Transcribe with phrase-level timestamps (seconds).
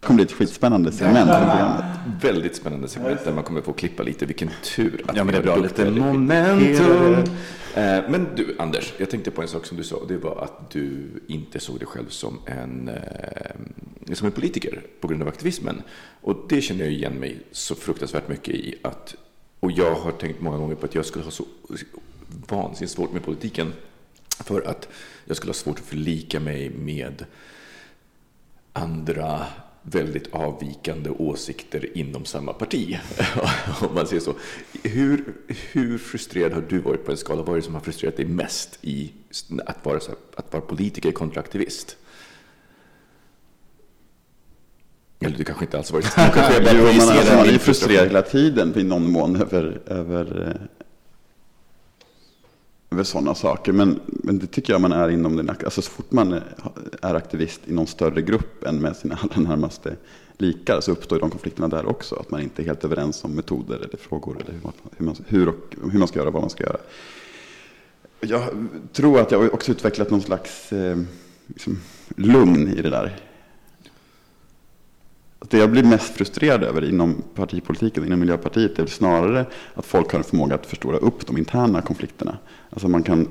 [0.00, 1.84] Det kommer bli ett skitspännande segment i programmet.
[2.20, 4.26] Väldigt spännande segment där man kommer få klippa lite.
[4.26, 5.56] Vilken tur att Ja, men det är bra.
[5.56, 7.14] Lite momentum.
[7.74, 9.96] Eh, Men du, Anders, jag tänkte på en sak som du sa.
[9.96, 14.82] och Det var att du inte såg dig själv som en, eh, som en politiker
[15.00, 15.82] på grund av aktivismen.
[16.20, 18.74] Och det känner jag igen mig så fruktansvärt mycket i.
[18.82, 19.14] att
[19.60, 21.44] Och jag har tänkt många gånger på att jag skulle ha så
[22.48, 23.72] vansinnigt svårt med politiken.
[24.44, 24.88] För att
[25.24, 27.24] jag skulle ha svårt att förlika mig med
[28.72, 29.46] andra
[29.82, 32.98] väldigt avvikande åsikter inom samma parti.
[33.80, 34.34] Om man säger så.
[34.82, 35.34] Hur,
[35.72, 37.42] hur frustrerad har du varit på en skala?
[37.42, 39.12] Vad är det som har frustrerat dig mest i
[39.66, 41.96] att vara, så, att vara politiker kontra aktivist?
[45.20, 46.04] Eller du kanske inte alls varit...
[46.16, 50.48] Du kanske Jo, man, alltså, man är frustrerad hela tiden i någon mån över, över,
[50.48, 50.79] eh,
[52.90, 53.72] över sådana saker.
[53.72, 57.60] Men, men det tycker jag man är inom den, alltså så fort man är- aktivist
[57.66, 59.96] i någon större grupp än med sina allra närmaste
[60.38, 62.14] likar så uppstår ju de konflikterna där också.
[62.14, 65.16] Att man inte är helt överens om metoder eller frågor eller hur man, hur man,
[65.26, 66.78] hur och, hur man ska göra och vad man ska göra.
[68.20, 68.42] Jag
[68.92, 70.98] tror att jag har också utvecklat någon slags eh,
[71.46, 71.80] liksom,
[72.16, 73.16] lugn i det där.
[75.48, 80.18] Det jag blir mest frustrerad över inom partipolitiken, inom Miljöpartiet, är snarare att folk har
[80.18, 82.38] en förmåga att förstora upp de interna konflikterna.
[82.70, 83.28] Alltså man kan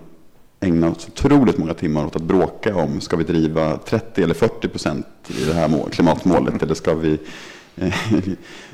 [0.59, 4.67] ägna så otroligt många timmar åt att bråka om, ska vi driva 30 eller 40
[4.67, 7.19] procent i det här mål, klimatmålet, eller ska vi,
[7.75, 7.95] eh,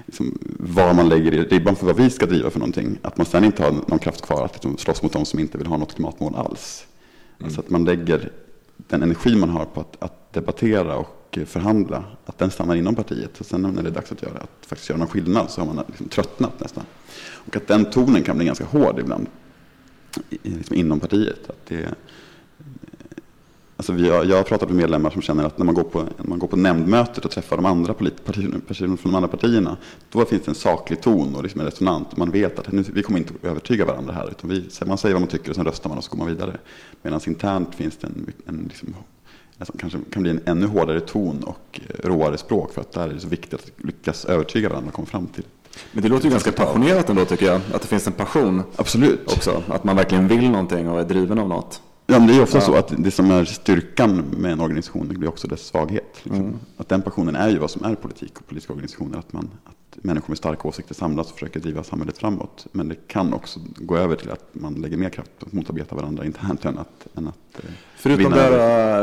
[0.06, 2.97] liksom, vad man lägger i ribban för vad vi ska driva för någonting.
[3.01, 5.57] Att man sen inte har någon kraft kvar att liksom, slåss mot de som inte
[5.57, 6.88] vill ha något klimatmål alls.
[7.44, 8.31] Alltså att man lägger
[8.78, 13.40] den energi man har på att, att debattera och förhandla, att den stannar inom partiet.
[13.40, 15.73] Och sen när det är dags att göra, att faktiskt göra någon skillnad så har
[15.73, 16.84] man liksom tröttnat nästan.
[17.46, 19.28] Och att den tonen kan bli ganska hård ibland
[20.29, 21.50] liksom inom partiet.
[21.50, 21.95] Att det,
[23.78, 26.00] alltså vi har, jag har pratat med medlemmar som känner att när man går på,
[26.18, 29.78] när man går på nämndmötet och träffar de andra partierna, personer, från de andra partierna,
[30.12, 32.18] då finns det en saklig ton och liksom en resonant.
[32.18, 35.22] Man vet att nu, vi kommer inte övertyga varandra här, utan vi, man säger vad
[35.22, 36.57] man tycker och sen röstar man och så går man vidare.
[37.01, 38.95] Medan internt finns det en, en liksom,
[39.60, 43.10] alltså kanske kan bli en ännu hårdare ton och eh, råare språk för att där
[43.10, 45.44] är det så viktigt att lyckas övertyga varandra och komma fram till.
[45.92, 47.62] Men det låter ju ganska passionerat ändå tycker jag.
[47.74, 49.32] Att det finns en passion Absolut.
[49.32, 49.64] också.
[49.68, 51.82] Att man verkligen vill någonting och är driven av något.
[52.08, 52.62] Ja, men det är ofta Ja.
[52.62, 56.20] så att det som är styrkan med en organisation blir också dess svaghet.
[56.24, 56.42] Liksom.
[56.44, 56.60] Mm.
[56.78, 59.18] Att den passionen är ju vad som är politik och politiska organisationer.
[59.20, 62.67] Att, man, att människor med starka åsikter samlas och försöker driva samhället framåt.
[62.72, 65.95] Men det kan också gå över till att man lägger mer kraft på att motarbeta
[65.95, 69.01] varandra internt än att, än att eh, Förutom vinna det här,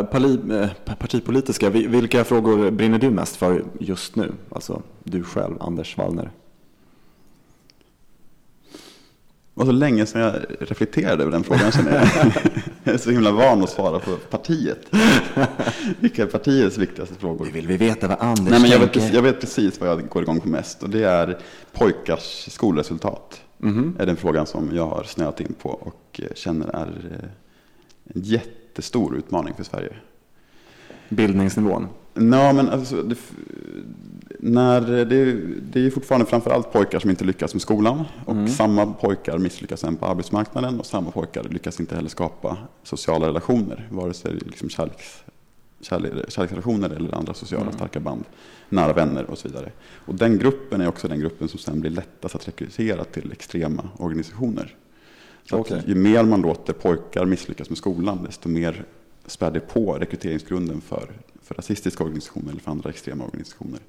[0.51, 4.33] eh, eh, partipolitiska, vi- vilka frågor brinner du mest för just nu?
[4.51, 6.25] Alltså du själv, Anders Wallner.
[6.25, 6.31] Det
[9.55, 11.73] var så länge sedan jag reflekterade över den frågan.
[11.73, 12.09] känner jag.
[12.85, 14.79] jag är så himla van att svara på partiet.
[16.01, 17.49] Vilka är partiets viktigaste frågor?
[17.53, 19.01] vill vi veta vad Anders Nej, men jag, vet, tänker.
[19.01, 20.83] precis- jag vet precis vad jag går igång på mest.
[20.83, 21.39] Och det är
[21.73, 23.41] pojkars skolresultat.
[23.59, 23.97] Mhm.
[23.99, 26.87] är den frågan som jag har snöat in på och eh, känner är
[27.23, 27.29] eh,
[28.15, 29.93] en jättestor utmaning för Sverige.
[31.09, 31.87] Bildningsnivån.
[32.15, 33.17] Nå, men alltså, det,
[34.45, 35.33] när det,
[35.73, 38.05] det är fortfarande framförallt pojkar som inte lyckas med skolan.
[38.25, 38.49] Och Mm.
[38.49, 40.81] samma pojkar misslyckas sen på arbetsmarknaden.
[40.81, 43.89] Och samma pojkar lyckas inte heller skapa sociala relationer.
[43.91, 45.23] Vare sig liksom kärleks,
[45.81, 47.75] kärlek, kärleksrelationer eller andra sociala Mm.
[47.75, 48.25] starka band.
[48.69, 49.73] Nära vänner och så vidare.
[50.07, 53.89] Och den gruppen är också den gruppen som sen blir lättast att rekrytera till extrema
[53.99, 54.77] organisationer.
[55.51, 58.85] Så att ju mer man låter pojkar misslyckas med skolan, desto mer
[59.27, 61.11] spär det på rekryteringsgrunden för,
[61.43, 63.81] för rasistiska organisationer eller för andra extrema organisationer.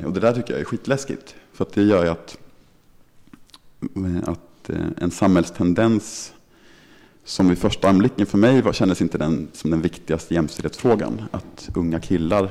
[0.00, 1.34] Eh, Och det där tycker jag är skitläskigt.
[1.52, 2.38] För att det gör ju att,
[4.24, 6.32] att eh, en samhällstendens
[7.24, 11.22] som vid första anblicken för mig var, kändes inte den som den viktigaste jämställdhetsfrågan.
[11.30, 12.50] Att unga killar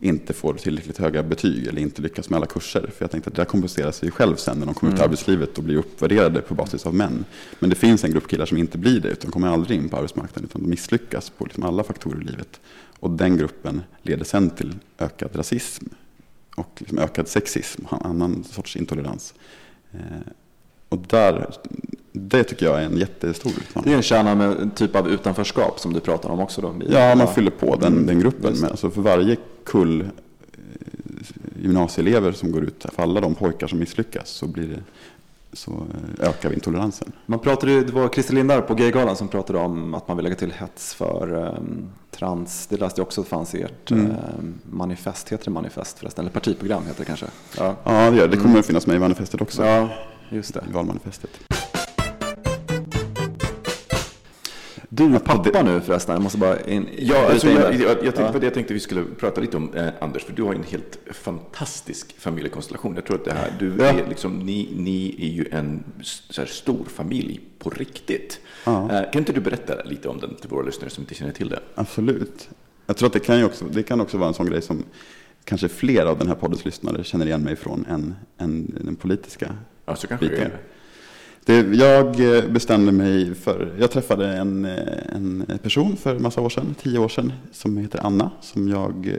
[0.00, 2.80] inte får tillräckligt höga betyg eller inte lyckas med alla kurser.
[2.80, 5.02] För jag tänkte att det där kompenserar sig själv sen när de kommer ut i
[5.02, 7.24] arbetslivet och blir uppvärderade på basis av män.
[7.58, 9.96] Men det finns en grupp killar som inte blir det, utan kommer aldrig in på
[9.96, 12.60] arbetsmarknaden, utan de misslyckas på liksom alla faktorer i livet.
[13.00, 15.84] Och den gruppen leder sen till ökad rasism
[16.76, 19.34] och liksom ökad sexism och annan sorts intolerans.
[19.92, 19.98] Eh,
[20.88, 21.50] och där,
[22.12, 23.92] det tycker jag är en jättestor Det utmaning.
[23.92, 26.60] är en kärna med en typ av utanförskap som du pratar om också.
[26.60, 26.74] Då.
[26.88, 28.54] Ja, man fyller på den, den gruppen.
[28.54, 28.60] det.
[28.60, 30.06] Men alltså för varje kull eh,
[31.62, 34.82] gymnasieelever som går ut, för alla de pojkar som misslyckas, så, blir det,
[35.56, 35.70] så
[36.20, 37.12] eh, ökar vi intoleransen.
[37.26, 40.36] Man pratade, det var Christer Lindar på Gaygalan som pratade om att man vill lägga
[40.36, 42.66] till hets för um, trans.
[42.66, 44.06] Det läste jag också fanns i ert Mm.
[44.10, 45.28] ehm, manifest.
[45.32, 46.24] Heter det manifest förresten?
[46.24, 47.26] Eller partiprogram heter det kanske?
[47.58, 49.64] Ja, Ja, det, gör, det kommer att finnas med i manifestet också.
[49.64, 49.88] ja
[50.30, 50.64] just det.
[50.70, 51.30] I valmanifestet.
[54.96, 56.12] Du är pappa nu förresten.
[56.14, 58.32] Jag måste bara in, Ja, alltså, jag, jag, jag tänkte Ja.
[58.32, 60.62] på det jag tänkte vi skulle prata lite om, eh, Anders, för du har en
[60.62, 62.94] helt fantastisk familjekonstellation.
[62.94, 63.84] Jag tror att det här, du Ja.
[63.84, 68.40] är liksom, ni, ni är ju en så här, stor familj på riktigt.
[68.64, 68.90] Ja.
[68.92, 71.48] Eh, kan inte du berätta lite om den till våra lyssnare som inte känner till
[71.48, 71.60] det?
[71.74, 72.48] Absolut.
[72.86, 74.84] Jag tror att det kan, också, det kan också vara en sån grej som
[75.44, 79.54] kanske fler av den här poddens lyssnare känner igen mig från än, än den politiska
[79.86, 80.46] Ja, så kanske det biten.
[80.46, 80.58] är.
[81.46, 86.40] Det, jag eh, bestämde mig för, jag träffade en, eh, en person för en massa
[86.40, 89.14] år sedan, tio år sedan, som heter Anna, som jag eh,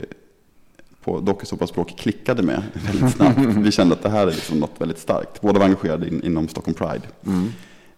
[1.04, 3.38] på dokusåpaspråk klickade med väldigt snabbt.
[3.38, 5.40] Vi kände att det här är liksom något väldigt starkt.
[5.40, 7.02] Båda var engagerade in, inom Stockholm Pride.
[7.26, 7.48] Mm.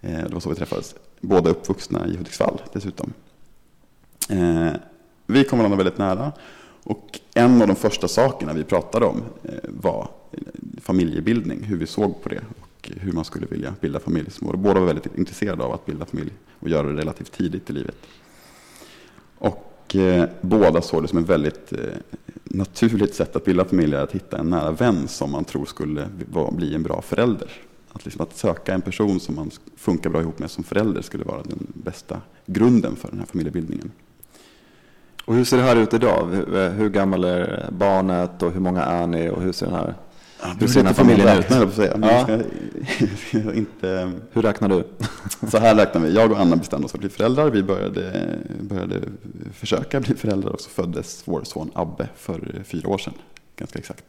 [0.00, 0.94] Eh, Det var så vi träffades.
[1.20, 3.12] Båda uppvuxna i Hudiksvall dessutom.
[4.28, 4.72] Eh,
[5.26, 6.32] Vi kom varandra väldigt nära.
[6.84, 10.08] Och en av de första sakerna vi pratade om eh, var
[10.82, 12.40] familjebildning, hur vi såg på det
[12.88, 14.30] och hur man skulle vilja bilda familj.
[14.30, 17.72] Så Båda var väldigt intresserade av att bilda familj och göra det relativt tidigt i
[17.72, 17.96] livet.
[19.38, 21.78] Och eh, båda såg det som ett väldigt eh,
[22.44, 26.50] naturligt sätt att bilda familj att hitta en nära vän som man tror skulle vara-
[26.50, 27.50] bli en bra förälder.
[27.92, 31.24] Att, liksom att söka en person som man funkar bra ihop med som förälder skulle
[31.24, 33.90] vara den bästa grunden för den här familjebildningen.
[35.24, 36.26] Och hur ser det här ut idag?
[36.32, 39.94] Hur, hur gammal är barnet och hur många är ni och hur ser den här,
[40.60, 41.34] hur ser här familjen ut?
[41.36, 41.96] Räknar, jag på att säga.
[41.96, 42.26] Men Ja.
[42.98, 44.84] vi ska inte, Hur räknar du?
[45.50, 46.14] så här räknar vi.
[46.14, 47.50] Jag och Anna bestämde oss för att bli föräldrar.
[47.50, 48.28] Vi började,
[48.60, 49.00] började
[49.54, 53.14] försöka bli föräldrar och så föddes vår son Abbe för fyra år sedan.
[53.56, 54.04] Ganska exakt.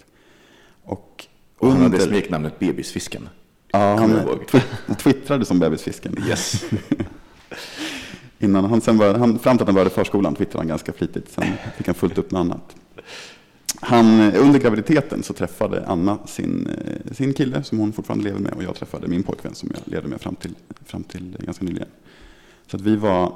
[0.84, 1.26] Och
[1.58, 3.30] Och han hade under- smeknamnet Bebisfisken.
[3.72, 6.16] Ja, han twittrade som bebisfisken.
[6.28, 6.64] Yes.
[8.40, 11.32] Innan han sen började, han, fram till att han började förskolan twittrade han ganska flitigt.
[11.32, 11.46] Sen
[11.78, 12.76] fick han fullt upp med annat.
[13.84, 18.40] Han, eh, under graviditeten så träffade Anna sin, eh, sin kille som hon fortfarande lever
[18.40, 20.56] med och jag träffade min pojkvän som jag levde med fram till,
[20.86, 21.88] fram till eh, ganska nyligen.
[22.68, 23.36] Så att vi var,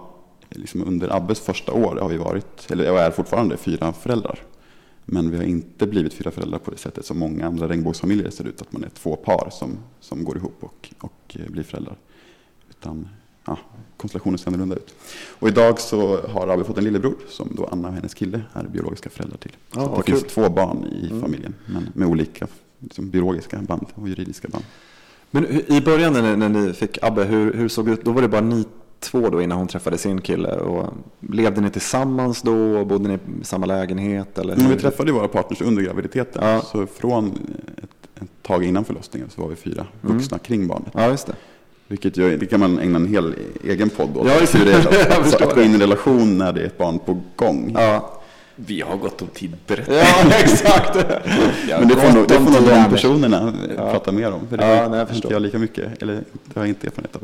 [0.49, 4.39] liksom under Abbes första år har vi varit, eller jag är fortfarande, fyra föräldrar.
[5.05, 8.47] Men vi har inte blivit fyra föräldrar på det sättet som många andra regnbågsfamiljer ser
[8.47, 8.61] ut.
[8.61, 11.97] Att man är två par som, som går ihop och, och blir föräldrar.
[12.69, 13.09] Utan
[13.45, 13.57] ja,
[13.97, 14.95] konstellationen ser annorlunda ut.
[15.39, 18.63] Och idag så har Abbe fått en lillebror som då Anna och hennes kille är
[18.63, 19.55] biologiska föräldrar till.
[19.75, 20.29] Ja, så det finns kul.
[20.29, 22.47] två barn i familjen, men med olika
[22.79, 24.63] liksom, biologiska band och juridiska band.
[25.31, 28.05] Men i början när, när ni fick Abbe, hur, hur såg det ut?
[28.05, 28.65] Då var det bara ni
[28.99, 30.51] två då innan hon träffade sin kille.
[30.55, 32.77] Och levde ni tillsammans då?
[32.79, 34.37] Och bodde ni i samma lägenhet?
[34.37, 36.47] Eller vi träffade våra partners under graviditeten.
[36.47, 36.61] Ja.
[36.61, 37.27] Så från
[37.77, 40.17] ett, ett tag innan förlossningen så var vi fyra Mm.
[40.17, 40.89] vuxna kring barnet.
[40.93, 41.35] Ja, just det.
[41.87, 44.27] Vilket ju, det kan man ägna en hel egen podd åt.
[44.27, 44.59] Ja, just det.
[44.73, 47.71] Är Jag att, gå in i en relation när det är ett barn på gång.
[47.77, 48.11] Ja,
[48.55, 49.55] Vi har gott om tid.
[49.67, 49.93] Berätta.
[49.93, 50.05] ja
[50.39, 50.95] exakt.
[51.69, 54.47] Men det får nog, det får nog de personerna prata mer om.
[54.47, 55.31] För det Ja, nej, jag inte förstår.
[55.31, 57.21] jag lika mycket, eller det har jag inte erfarenhet av.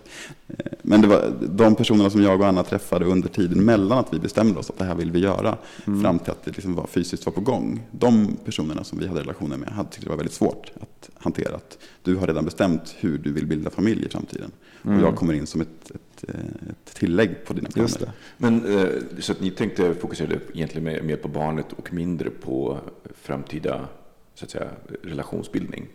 [0.47, 4.13] Eh, Men det var de personerna som jag och Anna träffade under tiden mellan att
[4.13, 6.01] vi bestämde oss att det här vill vi göra, Mm.
[6.03, 7.81] fram till att det liksom var fysiskt var på gång.
[7.91, 11.55] De personerna som vi hade relationer med hade tyckt det var väldigt svårt att hantera.
[11.55, 14.51] Att du har redan bestämt hur du vill bilda familj i framtiden.
[14.81, 16.23] Och jag kommer in som ett, ett,
[16.69, 17.89] ett tillägg på dina planer.
[17.89, 17.89] Mm.
[17.89, 18.11] Just det.
[18.37, 22.77] Men, eh, så att ni tänkte fokusera egentligen mer, på barnet och mindre på
[23.21, 23.87] framtida
[24.35, 24.67] så att säga,
[25.03, 25.87] relationsbildning?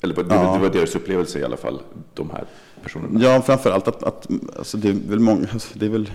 [0.00, 0.54] Eller det, Ja.
[0.54, 1.80] det var deras upplevelse i alla fall,
[2.14, 2.44] de här
[2.82, 3.20] personerna?
[3.22, 6.10] Ja, framförallt att, att alltså det är väl många, alltså det är väl,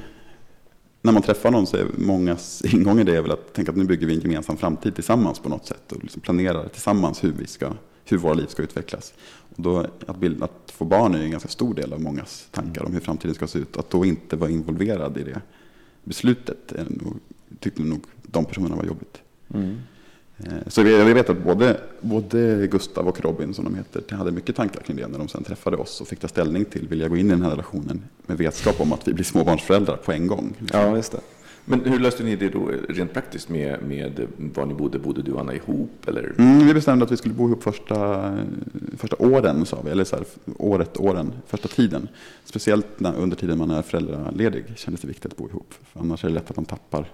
[1.01, 3.77] när man träffar någon så är mångas ingång i det är väl att tänka att
[3.77, 7.31] nu bygger vi en gemensam framtid tillsammans på något sätt och liksom planerar tillsammans hur
[7.31, 7.73] vi ska,
[8.11, 9.13] hur våra liv ska utvecklas.
[9.55, 12.85] Och då, att, bild, att få barn är en ganska stor del av mångas tankar
[12.85, 13.77] om hur framtiden ska se ut.
[13.77, 15.41] Att då inte vara involverad i det
[16.03, 17.19] beslutet nog,
[17.59, 19.21] tyckte nog de personerna var jobbigt.
[19.53, 19.77] Mm.
[20.67, 24.81] Så jag vet att både, både Gustav och Robin, som de heter, hade mycket tankar
[24.81, 27.17] kring det när de sen träffade oss och fick ta ställning till, vill jag gå
[27.17, 30.55] in i den här relationen med vetskap om att vi blir småbarnsföräldrar på en gång.
[30.73, 31.19] Ja, just det.
[31.71, 34.99] Men hur löste ni det då rent praktiskt med, med var ni bodde?
[34.99, 36.07] Bodde du och Anna ihop?
[36.07, 36.33] Eller?
[36.37, 38.37] Mm, vi bestämde att vi skulle bo ihop första,
[38.97, 39.91] första åren, sa vi.
[39.91, 40.25] Eller så här,
[40.57, 42.07] året, åren, första tiden.
[42.45, 45.73] Speciellt när, under tiden man är föräldraledig kändes det viktigt att bo ihop.
[45.83, 47.11] För annars är det lätt att man tappar,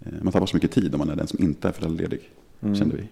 [0.00, 2.30] eh, man tappar så mycket tid om man är den som inte är föräldraledig,
[2.60, 2.74] mm.
[2.74, 3.08] kände vi.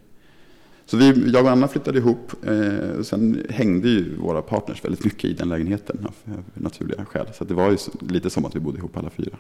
[0.87, 2.33] Så vi, jag och Anna flyttade ihop.
[2.47, 7.26] Eh, sen hängde ju våra partners väldigt mycket i den lägenheten av, av naturliga skäl.
[7.35, 9.37] Så det var ju lite som att vi bodde ihop alla fyra.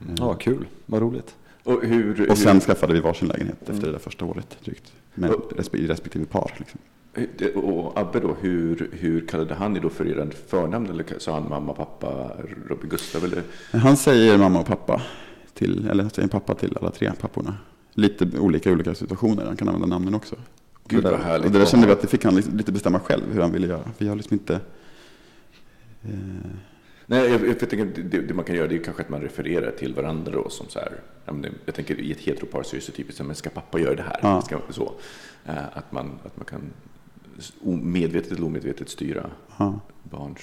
[0.00, 0.14] Mm.
[0.18, 0.66] Ja, kul.
[0.86, 1.34] Vad roligt.
[1.62, 2.60] Och, hur, och sen hur...
[2.60, 3.84] skaffade vi varsin lägenhet efter mm.
[3.84, 4.92] det där första året drygt.
[5.14, 5.32] Med
[5.72, 6.52] i respektive par.
[6.56, 6.80] Liksom.
[7.54, 10.90] Och Abbe då, hur, hur kallade han er då för er förnamn?
[10.90, 12.30] Eller sa han mamma, pappa,
[12.68, 13.24] Robin Gustav?
[13.24, 13.42] Eller?
[13.72, 15.02] Han säger mamma och pappa.
[15.54, 17.54] Till, eller säger pappa till alla tre papporna.
[17.92, 19.44] Lite olika olika situationer.
[19.44, 20.36] Han kan använda namnen också.
[20.88, 21.46] Gud vad härligt.
[21.46, 23.66] Och det där kände vi att det fick han lite bestämma själv hur han ville
[23.66, 23.90] göra.
[23.98, 24.60] Vi har liksom inte...
[26.02, 26.10] Eh,
[27.06, 29.70] Nej, jag, jag tänker, det, det, man kan göra det är kanske att man refererar
[29.70, 30.92] till varandra då, som så här,
[31.64, 34.02] jag tänker i ett heteropar så är det så typiskt, men ska pappa göra det
[34.02, 34.18] här?
[34.22, 34.42] Ja.
[34.42, 34.92] Ska, så,
[35.44, 36.72] eh, att, man, att man kan
[37.82, 39.80] medvetet eller omedvetet styra ja.
[40.02, 40.40] barns,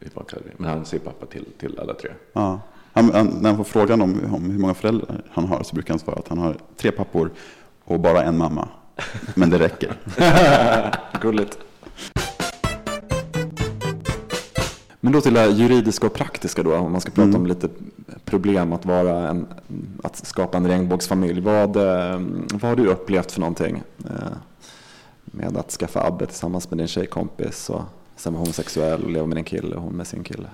[0.00, 0.52] eh, vad kallar det?
[0.56, 2.10] men han säger pappa till, till alla tre.
[2.32, 2.60] Ja.
[2.92, 5.94] Han, han, när han får frågan om, om hur många föräldrar han har så brukar
[5.94, 7.30] han svara att han har tre pappor
[7.84, 8.68] och bara en mamma.
[9.34, 9.96] Men det räcker.
[11.20, 11.58] Gulligt.
[15.04, 17.40] Men då till det juridiska och praktiska då, om man ska prata mm.
[17.40, 17.68] om lite
[18.24, 19.46] problem att, vara en,
[20.02, 21.40] att skapa en regnbågsfamilj.
[21.40, 22.20] Vad, eh,
[22.52, 24.32] vad har du upplevt för någonting eh,
[25.24, 27.82] med att skaffa Abbe tillsammans med din tjejkompis och
[28.16, 30.48] sen vara homosexuell och leva med din kille och hon med sin kille?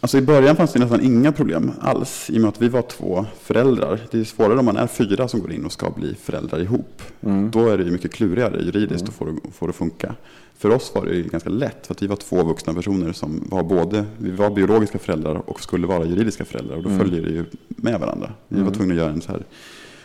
[0.00, 2.82] Alltså I början fanns det nästan inga problem alls i och med att vi var
[2.82, 4.00] två föräldrar.
[4.10, 7.02] Det är svårare om man är fyra som går in och ska bli föräldrar ihop.
[7.20, 7.50] Mm.
[7.50, 9.08] Då är det mycket klurigare juridiskt mm.
[9.08, 10.14] att få det, få det att funka.
[10.58, 13.62] För oss var det ganska lätt för att vi var två vuxna personer som var
[13.62, 16.76] både vi var biologiska föräldrar och skulle vara juridiska föräldrar.
[16.76, 17.00] Och då mm.
[17.00, 18.32] följer det ju med varandra.
[18.48, 18.74] Vi var mm.
[18.74, 19.44] tvungna att göra en så här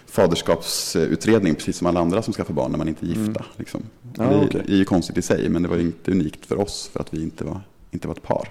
[0.05, 3.21] faderskapsutredning precis som alla andra som skaffar barn när man inte är gifta.
[3.21, 3.43] Mm.
[3.57, 3.81] Liksom.
[4.17, 4.61] Ah, det okay.
[4.67, 7.23] är ju konstigt i sig men det var inte unikt för oss för att vi
[7.23, 8.47] inte var, inte var ett par.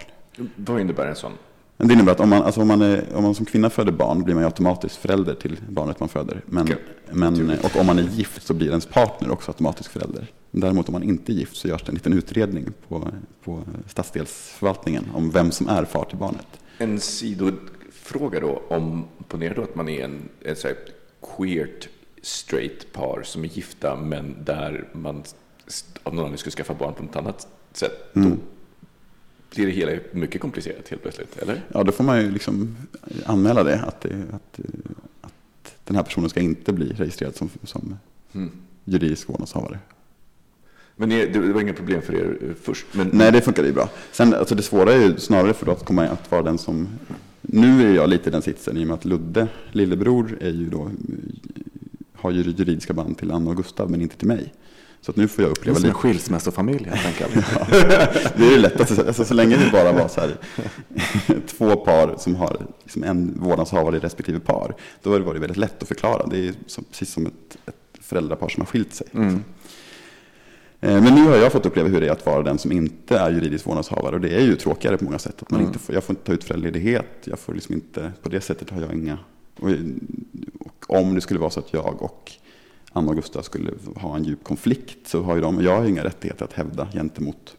[0.57, 1.33] Vad innebär en sån?
[1.77, 4.23] Det innebär att om man, alltså om, man är, om man som kvinna föder barn
[4.23, 6.41] blir man automatiskt förälder till barnet man föder.
[6.47, 6.77] Men, okay.
[7.13, 10.27] men, och om man är gift så blir ens partner också automatisk förälder.
[10.55, 13.09] Däremot om man inte är gift så görs det en liten utredning på,
[13.45, 16.47] på stadsdelsförvaltningen om vem som är far till barnet.
[16.79, 20.77] En sidofråga då, om ponera då att man är en, en så här
[21.37, 21.89] queert
[22.23, 25.23] straight par som är gifta men där man
[26.03, 28.17] av någon anledning skulle skaffa barn på något annat sätt.
[28.17, 28.31] Mm.
[28.31, 28.37] Då
[29.55, 31.63] blir det hela mycket komplicerat helt plötsligt, eller?
[31.69, 32.77] Ja, då får man ju liksom
[33.27, 34.61] anmäla det, att, det, att,
[35.21, 37.99] att den här personen ska inte bli registrerad som, som
[38.33, 38.51] mm.
[38.85, 39.79] juridisk vårdnadshavare.
[40.97, 42.87] Men det var inga problem för er eh, först?
[42.93, 43.11] Men...
[43.13, 43.89] Nej, det funkade ju bra.
[44.13, 46.89] Sen, alltså det svåra är ju snarare för att komma att vara den som...
[47.41, 50.71] Nu är jag lite i den sitsen i och med att Ludde, lillebror, är ju
[50.71, 50.91] då,
[52.15, 54.53] har ju juridiska band till Anna och Gustav, men inte till mig.
[55.01, 55.89] Så att nu får jag uppleva lite...
[55.89, 57.47] en skilsmässofamilj helt enkelt.
[57.55, 57.67] ja,
[58.37, 58.81] det är ju lätt.
[58.81, 60.37] Alltså, alltså, så länge det bara var så här,
[61.47, 64.75] två par som har liksom en vårdnadshavare i respektive par.
[65.03, 66.27] Då var det väldigt lätt att förklara.
[66.27, 69.07] Det är som, precis som ett, ett föräldrapar som har skilt sig.
[69.13, 69.45] Mm.
[70.85, 73.31] Men nu har jag fått uppleva hur det är att vara den som inte är
[73.31, 74.15] juridisk vårdnadshavare.
[74.15, 75.43] Och det är ju tråkigare på många sätt.
[75.43, 75.69] Att man mm.
[75.69, 77.07] inte får, jag får inte ta ut föräldraledighet.
[77.25, 79.19] Jag får liksom inte, på det sättet har jag inga...
[79.61, 79.71] Och,
[80.89, 82.33] och om det skulle vara så att jag och
[82.93, 86.05] Anna och Gustav skulle ha en djup konflikt så har ju de, jag har inga
[86.05, 87.57] rättigheter att hävda gentemot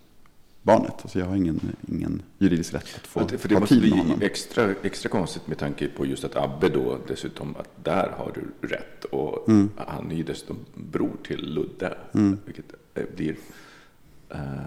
[0.62, 0.94] barnet.
[1.02, 4.76] Alltså jag har ingen, ingen juridisk rätt att få ha För det måste bli extra,
[4.84, 9.06] extra konstigt med tanke på just att Abbe då dessutom, att där har du rätt.
[9.06, 9.70] Och mm.
[9.78, 11.98] han är ju dessutom bror till Ludde.
[12.14, 12.38] Mm.
[12.46, 12.66] Vilket
[13.16, 13.36] blir...
[14.36, 14.66] Uh,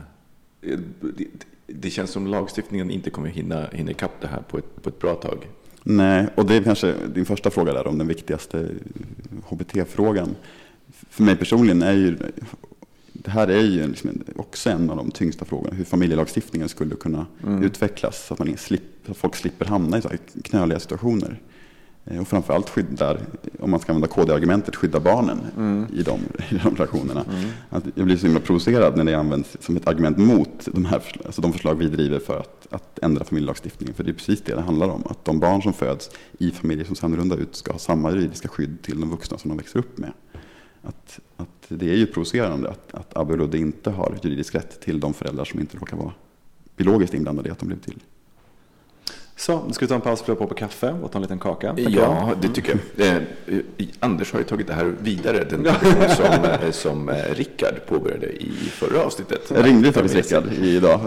[1.01, 1.27] det,
[1.67, 4.99] det, känns som lagstiftningen inte kommer hinna, hinna ikapp det här på ett, på ett
[4.99, 5.49] bra tag.
[5.83, 8.69] Nej, och det är kanske din första fråga där om den viktigaste
[9.45, 10.37] HBT-frågan.
[11.11, 12.17] För mig personligen är ju
[13.13, 15.75] det här är ju liksom också en av de tyngsta frågorna.
[15.75, 17.63] Hur familjelagstiftningen skulle kunna mm.
[17.63, 20.09] utvecklas så att, man slipper, folk slipper hamna i så
[20.43, 21.41] knöliga situationer.
[22.07, 23.21] Eh, och framförallt skyddar,
[23.59, 25.87] om man ska använda KD-argumentet, skydda barnen mm.
[25.93, 26.21] i, de,
[26.51, 27.25] i de relationerna.
[27.25, 27.51] Mm.
[27.71, 31.03] Att jag blir så himla provocerad när det används som ett argument mot de, här,
[31.25, 33.95] alltså de förslag vi driver för att, att ändra familjelagstiftningen.
[33.95, 35.03] För det är precis det det handlar om.
[35.07, 38.49] Att de barn som föds i familjer som ser annorlunda ut ska ha samma juridiska
[38.49, 40.13] skydd till de vuxna som de växer upp med.
[40.83, 44.81] att, att det är ju provocerande att, att Abbe och Ludde inte har juridisk rätt
[44.81, 46.13] till de föräldrar som inte råkar vara
[46.77, 48.01] biologiskt inblandade i att de blev till.
[49.39, 51.39] Så, nu ska vi ta en paus, fylla på på kaffe och ta en liten
[51.39, 51.75] kaka.
[51.77, 53.07] Ja, det tycker jag.
[53.07, 55.69] Eh, eh, Anders har ju tagit det här vidare, den
[56.17, 59.41] som, eh, som eh, Rickard påbörjade i förra avsnittet.
[59.55, 61.01] Jag ringde faktiskt Rickard idag,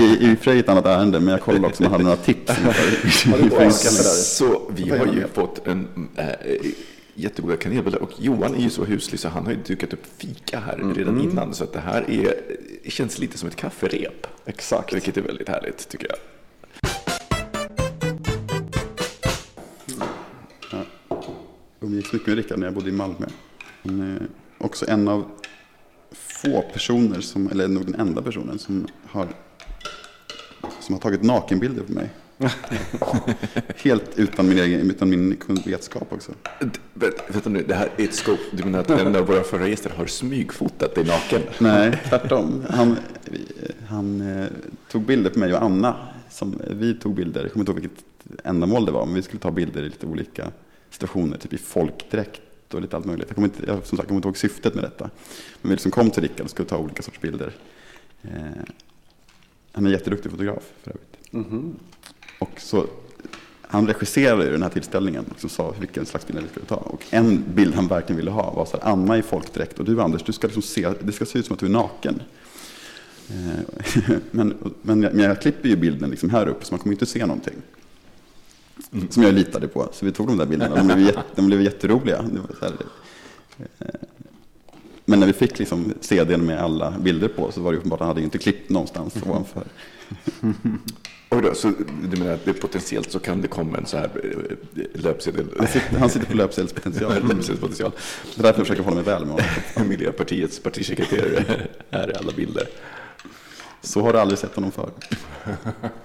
[0.00, 2.04] i, i och för sig ett annat ärende, men jag kollade också om han hade
[2.04, 2.52] några tips.
[3.44, 3.70] inför-
[4.14, 6.24] Så vi har ju fått en äh,
[7.14, 10.58] jättegoda kanelbullar och Johan är ju så huslig så han har ju dukat upp fika
[10.66, 11.54] här redan innan.
[11.54, 12.34] Så att det här är,
[12.90, 14.26] känns lite som ett kafferep.
[14.46, 14.94] Exakt.
[14.94, 16.16] Vilket är väldigt härligt tycker jag.
[21.84, 23.26] Umgicks mycket med Rickard när jag bodde i Malmö.
[23.82, 24.26] Han är
[24.58, 25.24] också en av
[26.12, 29.28] få personer, som, eller nog den enda personen som har,
[30.80, 32.10] som har tagit nakenbilder på mig.
[33.76, 36.32] Helt utan min, egen, utan min vetskap också.
[37.28, 38.42] Vänta nu, det här är ett scope.
[38.52, 41.42] Du menar att en av våra förra gäster har smygfotat dig naken?
[41.58, 42.64] Nej, tvärtom.
[42.70, 42.96] Han,
[43.88, 44.46] han eh,
[44.90, 45.96] tog bilder på mig och Anna.
[46.30, 48.04] Som, vi tog bilder, jag kommer inte ihåg vilket
[48.44, 50.50] ändamål det var, men vi skulle ta bilder i lite olika
[50.94, 53.28] situationer, typ i folkdräkt och lite allt möjligt.
[53.28, 55.10] Jag kommer inte, jag, som sagt, jag inte ihåg syftet med detta.
[55.62, 57.52] Men vi liksom kom till Rickard och skulle ta olika sorts bilder.
[58.22, 58.30] Eh,
[59.72, 61.16] han är en jätteduktig fotograf för övrigt.
[62.38, 62.86] Och så,
[63.62, 66.74] han regisserade den här tillställningen och sa vilken slags bild vi skulle ta.
[66.74, 70.00] Och en bild han verkligen ville ha var så här, Anna i folkdräkt och du
[70.00, 72.22] Anders, du ska liksom se, det ska se ut som att du är naken.
[73.28, 76.92] Eh, men, men, jag, men jag klipper ju bilden liksom här uppe så man kommer
[76.92, 77.54] inte se någonting.
[79.10, 79.88] Som jag litade på.
[79.92, 80.76] Så vi tog de där bilderna.
[80.76, 82.24] De blev, jätte, de blev jätteroliga.
[82.60, 82.72] Här,
[83.78, 83.86] eh,
[85.04, 88.06] men när vi fick liksom CDn med alla bilder på så var det uppenbart att
[88.06, 89.64] han hade inte klippt någonstans ovanför.
[91.30, 91.72] Oj då, så
[92.10, 95.46] du menar att det potentiellt så kan det komma en så här eh, löpsedel?
[95.58, 97.12] Han sitter, han sitter på löpsedelspotential.
[97.28, 97.92] Löpsedelspotential.
[98.34, 99.46] Det är därför jag försöker hålla mig väl med honom.
[99.88, 102.68] Miljöpartiets partisekreterare är i alla bilder.
[103.94, 104.90] Så har du aldrig sett honom förr.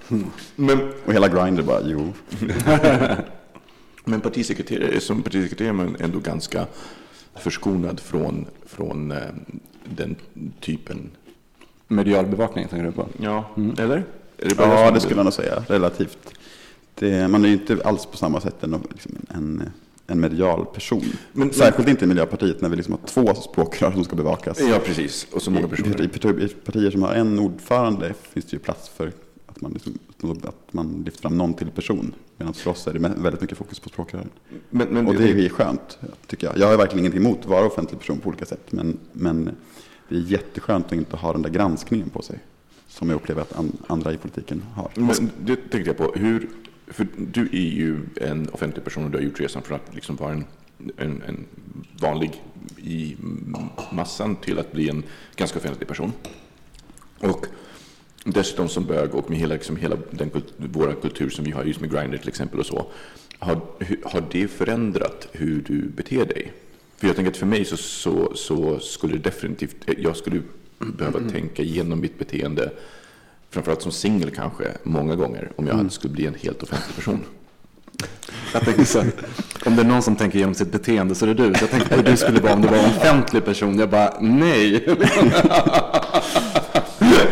[0.55, 2.13] Men, Och hela Grindr bara, jo.
[4.05, 6.65] men partisekreterare, som partisekreterare är man ändå ganska
[7.35, 9.17] förskonad från, från eh,
[9.83, 10.15] den
[10.59, 11.09] typen.
[11.87, 13.07] Medial bevakning tänker du på?
[13.17, 14.03] Ja, eller?
[14.37, 15.63] Är det Ja, det skulle jag nog säga.
[15.67, 16.17] Relativt.
[16.95, 19.69] Det, man är ju inte alls på samma sätt en, liksom en,
[20.09, 21.03] en medial person.
[21.33, 24.59] Men- Särskilt inte i Miljöpartiet när vi liksom har två språkrör som ska bevakas.
[24.61, 25.27] Ja, precis.
[25.31, 26.01] Och så många I, personer.
[26.03, 29.11] i, parti- I partier som har en ordförande finns det ju plats för
[29.45, 29.99] att man, liksom,
[30.43, 32.13] att man lyfter fram någon till person.
[32.37, 34.29] Medan för oss är det väldigt mycket fokus på språkrören.
[34.69, 36.57] Men, men Och det är skönt, tycker jag.
[36.57, 38.71] Jag har verkligen ingenting emot att vara offentlig person på olika sätt.
[38.71, 39.49] Men, men
[40.09, 42.39] det är jätteskönt att inte ha den där granskningen på sig.
[42.87, 44.89] Som jag upplever att an, andra i politiken har.
[44.95, 46.11] Men det tänkte jag på.
[46.15, 46.49] Hur,
[46.89, 50.15] för du är ju en offentlig person och du har gjort resan från att liksom
[50.15, 50.45] vara en,
[50.97, 51.45] en, en
[52.01, 52.43] vanlig
[52.77, 53.15] i
[53.91, 55.03] massan till att bli en
[55.35, 56.11] ganska offentlig person.
[57.19, 57.45] Och
[58.23, 61.63] dessutom som bög och med hela, liksom hela den kult, våra kultur som vi har
[61.63, 62.91] just med Grindr till exempel och så.
[63.39, 63.61] Har,
[64.03, 66.51] har det förändrat hur du beter dig?
[66.97, 70.41] För jag tänker att för mig så, så, så skulle det definitivt, jag skulle
[70.77, 72.71] behöva tänka igenom mitt beteende
[73.51, 77.19] framförallt som singel kanske, många gånger om jag hade skulle bli en helt offentlig person.
[78.53, 78.99] Jag tänker så
[79.65, 81.53] om det är någon som tänker igenom sitt beteende så är det du.
[81.53, 83.79] Så jag tänkte hur du skulle vara om du var en offentlig person.
[83.79, 84.85] Jag bara, nej.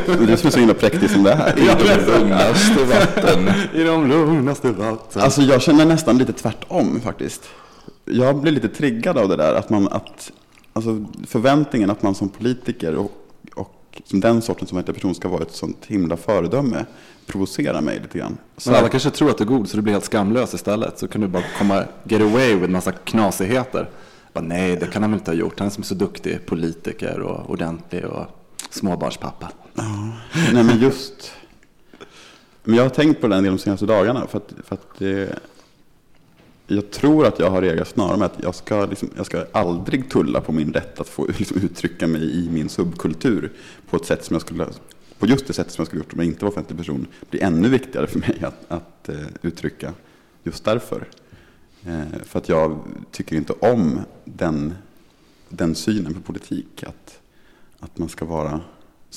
[0.06, 1.60] Det är du som är så himla präktig som det här.
[1.60, 3.49] I de lugnaste vatten.
[3.73, 5.21] I de lugnaste vatten.
[5.21, 7.43] Alltså jag känner nästan lite tvärtom faktiskt.
[8.06, 9.53] Jag blir lite triggad av det där.
[9.53, 10.32] Att man, att,
[10.73, 13.12] alltså förväntningen att man som politiker och,
[14.10, 16.86] den sortens som person ska vara ett sånt himla föredöme
[17.25, 18.38] provocerar mig lite grann.
[18.57, 20.99] Så Men alla kanske tror att du är god så du blir helt skamlös istället.
[20.99, 23.89] Så kan du bara komma get away with massa knasigheter.
[24.33, 25.60] Bara, nej, det kan han inte ha gjort.
[25.60, 28.25] Han är som är så duktig politiker och ordentlig och
[28.69, 29.49] småbarnspappa.
[30.53, 31.31] Nej men just.
[32.63, 34.27] Men jag har tänkt på den de senaste dagarna.
[34.27, 35.39] För att, för att det,
[36.67, 40.10] jag tror att jag har reagerat snarare med att jag ska, liksom, jag ska aldrig
[40.10, 43.51] tulla på min rätt att få liksom, uttrycka mig i min subkultur.
[43.89, 44.67] På ett sätt som jag skulle,
[45.19, 47.08] på just det sätt som jag skulle gjort om jag inte var offentlig person.
[47.19, 49.93] Det blir ännu viktigare för mig att, att uh, uttrycka
[50.43, 51.08] just därför.
[51.88, 52.80] Uh, för att jag
[53.12, 54.73] tycker inte om den,
[55.49, 56.84] den synen på politik.
[56.84, 57.19] Att,
[57.80, 58.62] att man ska vara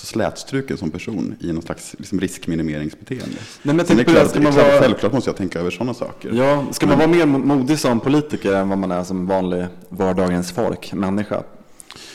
[0.01, 3.37] så slätstruken som person i någon slags liksom, riskminimeringsbeteende.
[3.63, 5.71] men Sen är det det, klart, ska det man vara- självklart måste jag tänka över
[5.71, 6.33] sådana saker.
[6.35, 10.53] Ja, ska man vara mer modig som politiker än vad man är som vanlig vardagens
[10.53, 11.43] folk, människa?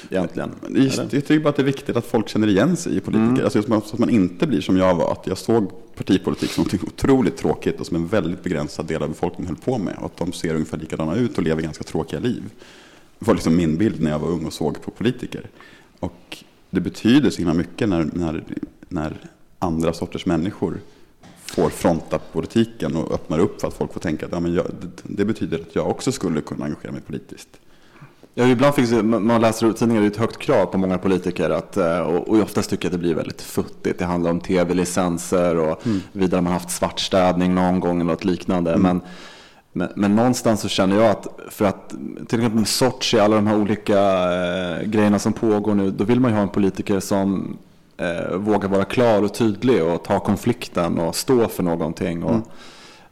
[0.10, 0.52] Egentligen.
[0.70, 3.00] Det är- Jag tycker bara att det är viktigt att folk känner igen sig i
[3.00, 3.44] politiker.
[3.44, 5.12] Alltså, så att man inte blir som jag var.
[5.12, 9.10] Att jag såg partipolitik som något otroligt tråkigt och som en väldigt begränsad del av
[9.10, 9.96] befolkningen höll på med.
[10.00, 12.44] Och att de ser ungefär likadana ut och lever ganska tråkiga liv.
[13.20, 15.50] var liksom min bild när jag var ung och såg på politiker.
[16.00, 16.38] Och
[16.76, 18.44] det betyder så himla mycket när, när,
[18.90, 19.18] när
[19.60, 20.80] andra sorters människor
[21.46, 24.66] får fronta politiken och öppnar upp för att folk får tänka att ja, men jag,
[25.04, 27.50] det, betyder att jag också skulle kunna engagera mig politiskt.
[28.34, 31.50] Ja, ibland finns det, man läser tidningar, det är ett högt krav på många politiker
[31.50, 34.00] att, eh, och, och oftast tycker jag att det blir väldigt futtigt.
[34.00, 36.02] Det handlar om tv-licenser och mm.
[36.12, 38.72] vidare man har haft svartstädning någon gång eller något liknande.
[38.72, 38.82] Mm.
[38.82, 39.02] Men,
[39.78, 41.90] men, men, någonstans så känner jag att för att
[42.28, 44.00] till exempel med Sochi, alla de här olika
[44.34, 47.58] eh, grejerna som pågår nu, då vill man ju ha en politiker som
[47.98, 52.24] eh, vågar vara klar och tydlig och ta konflikten och stå för någonting.
[52.24, 52.44] Och, mm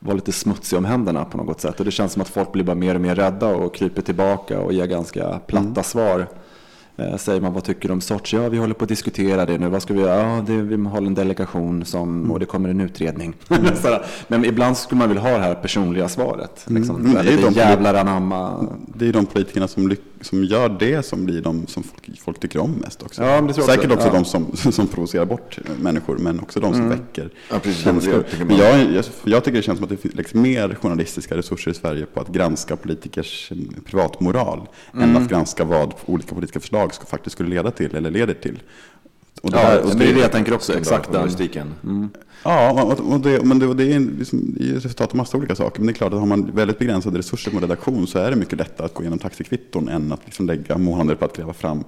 [0.03, 1.79] vara lite smutsig om händerna på något sätt.
[1.79, 4.59] Och det känns som att folk blir bara mer och mer rädda och kryper tillbaka
[4.59, 5.83] och ger ganska platta mm.
[5.83, 6.27] svar.
[6.97, 8.37] Eh, säger man vad tycker du om Sochi?
[8.37, 9.67] Ja, vi håller på att diskutera det nu.
[9.67, 10.35] Vad ska vi göra?
[10.35, 12.31] Ja, det, vi har en delegation som, mm.
[12.31, 13.33] och det kommer en utredning.
[13.63, 13.99] Mm.
[14.27, 16.65] men ibland skulle man vilja ha det här personliga svaret.
[16.69, 16.81] Mm.
[16.81, 17.05] Liksom.
[17.05, 17.25] Mm.
[17.25, 18.67] Det är de jävlar anamma.
[18.87, 22.59] Det är de politikerna som, som gör det som blir de som folk, folk tycker
[22.59, 23.23] om mest också.
[23.23, 24.13] Ja, det Säkert också, ja.
[24.13, 26.97] de som, som provocerar bort människor, men också de som mm.
[26.99, 28.25] väcker ja, känslor.
[28.49, 32.05] Jag, jag, jag, tycker det känns som att det läggs mer journalistiska resurser i Sverige
[32.05, 33.51] på att granska politikers
[33.85, 38.11] privatmoral än att granska vad olika politiska förslag förslag ska, faktiskt skulle leda till eller
[38.11, 38.59] leder till.
[39.41, 41.73] Och det, ja, här, och det är det jag tänker också, exakt den.
[41.83, 42.09] Mm.
[42.43, 45.79] Ja, och det, men det, det är liksom, resultat av massa olika saker.
[45.79, 48.35] Men det är klart att har man väldigt begränsade resurser på redaktion så är det
[48.35, 51.83] mycket lättare att gå igenom taxikvitton än att liksom lägga månader på att gräva fram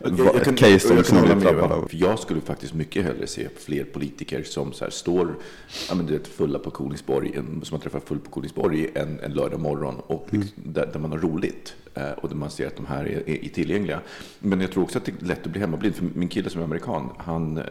[0.00, 1.88] jag, jag kan, case som jag, kan med, av.
[1.90, 5.34] jag skulle faktiskt mycket hellre se fler politiker som så här står
[5.88, 9.60] ja, men det fulla på Kolingsborg, som man träffar full på Kolingsborg en, en lördag
[9.60, 10.46] morgon och mm.
[10.54, 13.48] där, där, man har roligt Eh, och man ser att de här är, är, är,
[13.48, 14.00] tillgängliga.
[14.38, 15.94] Men jag tror också att det är lätt att bli hemmablind.
[15.94, 17.64] För min kille som är amerikan, han, eh,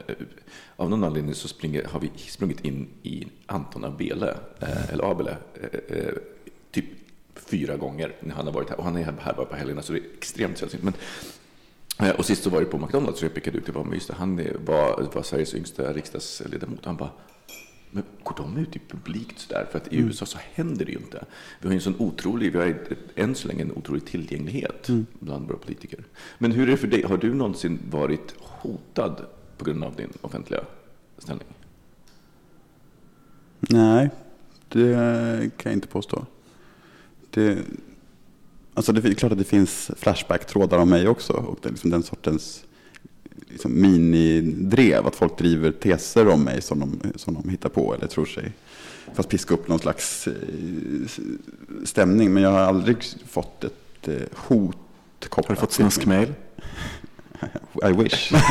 [0.76, 5.38] av någon anledning så springer, har vi sprungit in i Anton Abele, eh, eller Abele,
[6.72, 6.86] typ
[7.36, 8.78] fyra gånger när han har varit här.
[8.78, 10.84] Och han är här bara på helgerna så det är extremt sällsynt.
[10.84, 10.94] Men
[12.18, 14.14] och sist så var det på McDonalds så jag pekade ut, det var, just det,
[14.14, 16.86] han var, var Sveriges yngsta riksdagsledamot.
[16.86, 17.10] Han bara,
[17.92, 19.68] men går de ut i publikt sådär?
[19.72, 20.08] För att i mm.
[20.08, 21.26] USA så händer det ju inte.
[21.60, 22.76] Vi har ju en sån otrolig, vi har
[23.16, 25.06] än så länge en otrolig tillgänglighet mm.
[25.20, 26.04] bland våra politiker.
[26.38, 27.04] Men hur är det för dig?
[27.04, 29.26] Har du någonsin varit hotad
[29.58, 30.62] på grund av din offentliga
[31.18, 31.48] ställning?
[33.60, 34.10] Nej,
[34.68, 34.94] det
[35.58, 36.26] kan jag inte påstå.
[37.30, 37.58] Det,
[38.74, 41.34] Alltså det är klart att det finns Flashback-trådar om mig också.
[41.34, 42.66] Och det är liksom den sortens
[43.50, 45.08] liksom minidrev.
[45.08, 48.52] Att folk driver teser om mig som de, som de hittar på eller tror sig.
[49.14, 50.34] Fast piska upp någon slags eh,
[51.84, 52.34] stämning.
[52.34, 54.78] Men jag har aldrig fått ett eh, hot
[55.30, 56.34] kopplat Har du fått snuskmail?
[57.84, 58.32] I wish.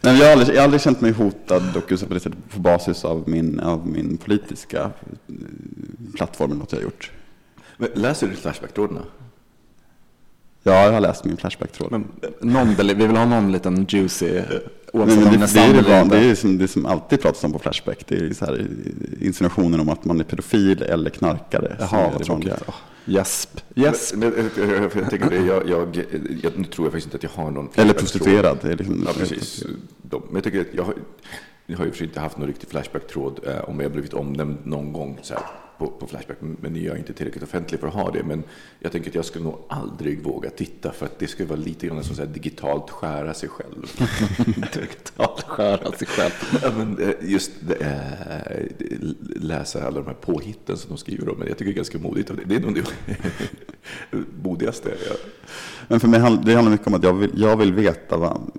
[0.00, 3.04] Nej, jag, har aldrig, jag har aldrig känt mig hotad och på, sättet, på basis
[3.04, 5.34] av min, av min politiska eh,
[6.14, 7.10] plattform, något jag har gjort.
[7.76, 9.02] Men läser du Flashback-trådarna?
[10.66, 11.92] Ja, jag har läst min Flashback-tråd.
[11.92, 12.06] Men
[12.40, 14.40] någon, vi vill ha någon liten juicy,
[14.92, 17.52] oavsett men, men det, det, är det, det, är som, det som alltid pratas om
[17.52, 18.04] på Flashback.
[18.08, 18.66] Det är så här
[19.20, 21.76] insinuationer om att man är pedofil eller knarkare.
[21.80, 22.52] Jaha, vad tråkigt.
[23.04, 23.60] Gäsp.
[23.74, 24.16] Gäsp.
[24.16, 26.04] Men, men, jag, jag, jag, tänker, jag, jag,
[26.42, 28.58] jag, nu tror jag faktiskt inte att jag har någon Eller prostituerad.
[28.62, 29.64] Liksom, ja, precis.
[30.10, 30.94] Men jag tycker att jag
[31.66, 34.92] jag har ju för inte haft någon riktig Flashback-tråd eh, om jag blivit omnämnd någon
[34.92, 35.18] gång.
[35.22, 35.42] Så här
[35.78, 38.22] på, på Flashback, men jag är inte tillräckligt offentlig för att ha det.
[38.22, 38.42] Men
[38.78, 41.86] jag tänker att jag skulle nog aldrig våga titta för att det skulle vara lite
[41.86, 43.90] grann som så digitalt skära sig själv.
[44.74, 46.32] digitalt skära sig själv.
[46.62, 47.88] ja, men eh, just äh,
[49.36, 51.38] läsa alla de här påhitten som de skriver om.
[51.38, 52.44] Men jag tycker det är ganska modigt av det.
[52.44, 52.84] Det är nog det
[54.42, 54.88] modigaste.
[54.88, 55.16] Jag...
[55.88, 58.50] Men för mig det handlar mycket om att jag vill, jag vill veta vad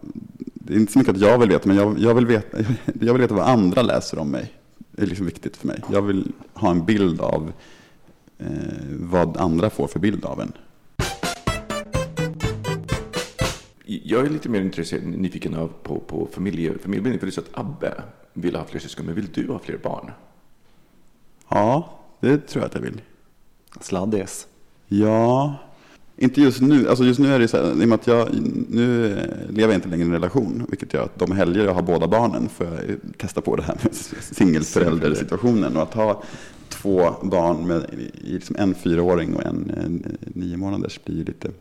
[0.68, 2.58] det är inte så mycket att jag vill veta, men jag, jag, vill veta,
[3.02, 4.54] jag vill veta vad andra läser om mig.
[4.96, 5.82] Det är liksom viktigt för mig.
[5.92, 7.54] Jag vill ha en bild av
[8.38, 8.48] eh,
[8.90, 10.54] vad andra får för bild av en.
[13.86, 17.20] Jag är lite mer intresserad, nyfiken av på, på familje, familjebildning.
[17.20, 18.04] För det är så att Abbe
[18.34, 20.12] vill ha fler syskon, men vill du ha fler barn?
[21.50, 23.02] Ja, det tror jag att jag vill.
[23.82, 24.48] Sladdis?
[24.88, 25.56] Ja,
[26.18, 26.90] inte just nu.
[26.90, 28.30] Alltså just nu är det så här, i och med att jag
[28.70, 29.08] nu
[29.50, 32.08] lever jag inte längre i en relation, vilket gör att de helger jag har båda
[32.08, 32.76] barnen får jag
[33.18, 35.78] testa på det här med singelföräldersituationen.
[35.78, 36.24] Och att ha
[36.70, 41.52] två barn med liksom en fyraåring och en, en nio månaders blir lite,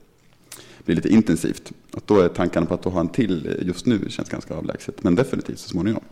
[0.85, 1.73] blir lite intensivt.
[1.93, 5.15] Och då är tankarna på att ha en till just nu känns ganska avlägset, men
[5.15, 6.03] definitivt så småningom.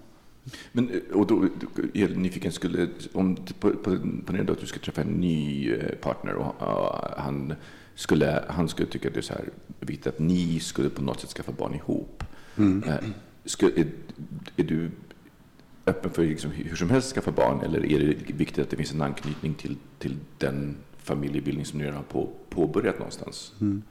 [0.72, 1.44] Men, och då
[1.94, 6.34] är du nyfiken, skulle, om på, på, på att du ska träffa en ny partner
[6.34, 7.54] och och han
[7.94, 9.48] skulle, han skulle tycka att det är så här
[9.80, 12.24] viktigt att ni skulle på något sätt skaffa barn ihop.
[12.56, 12.82] Mm.
[12.88, 12.98] Eh,
[13.44, 13.86] skulle, är,
[14.56, 14.90] är, du
[15.86, 18.92] öppen för liksom hur som helst skaffa barn eller är det viktigt att det finns
[18.92, 23.52] en anknytning till, till den familjebildning som ni redan har på, påbörjat någonstans?
[23.60, 23.82] Mm.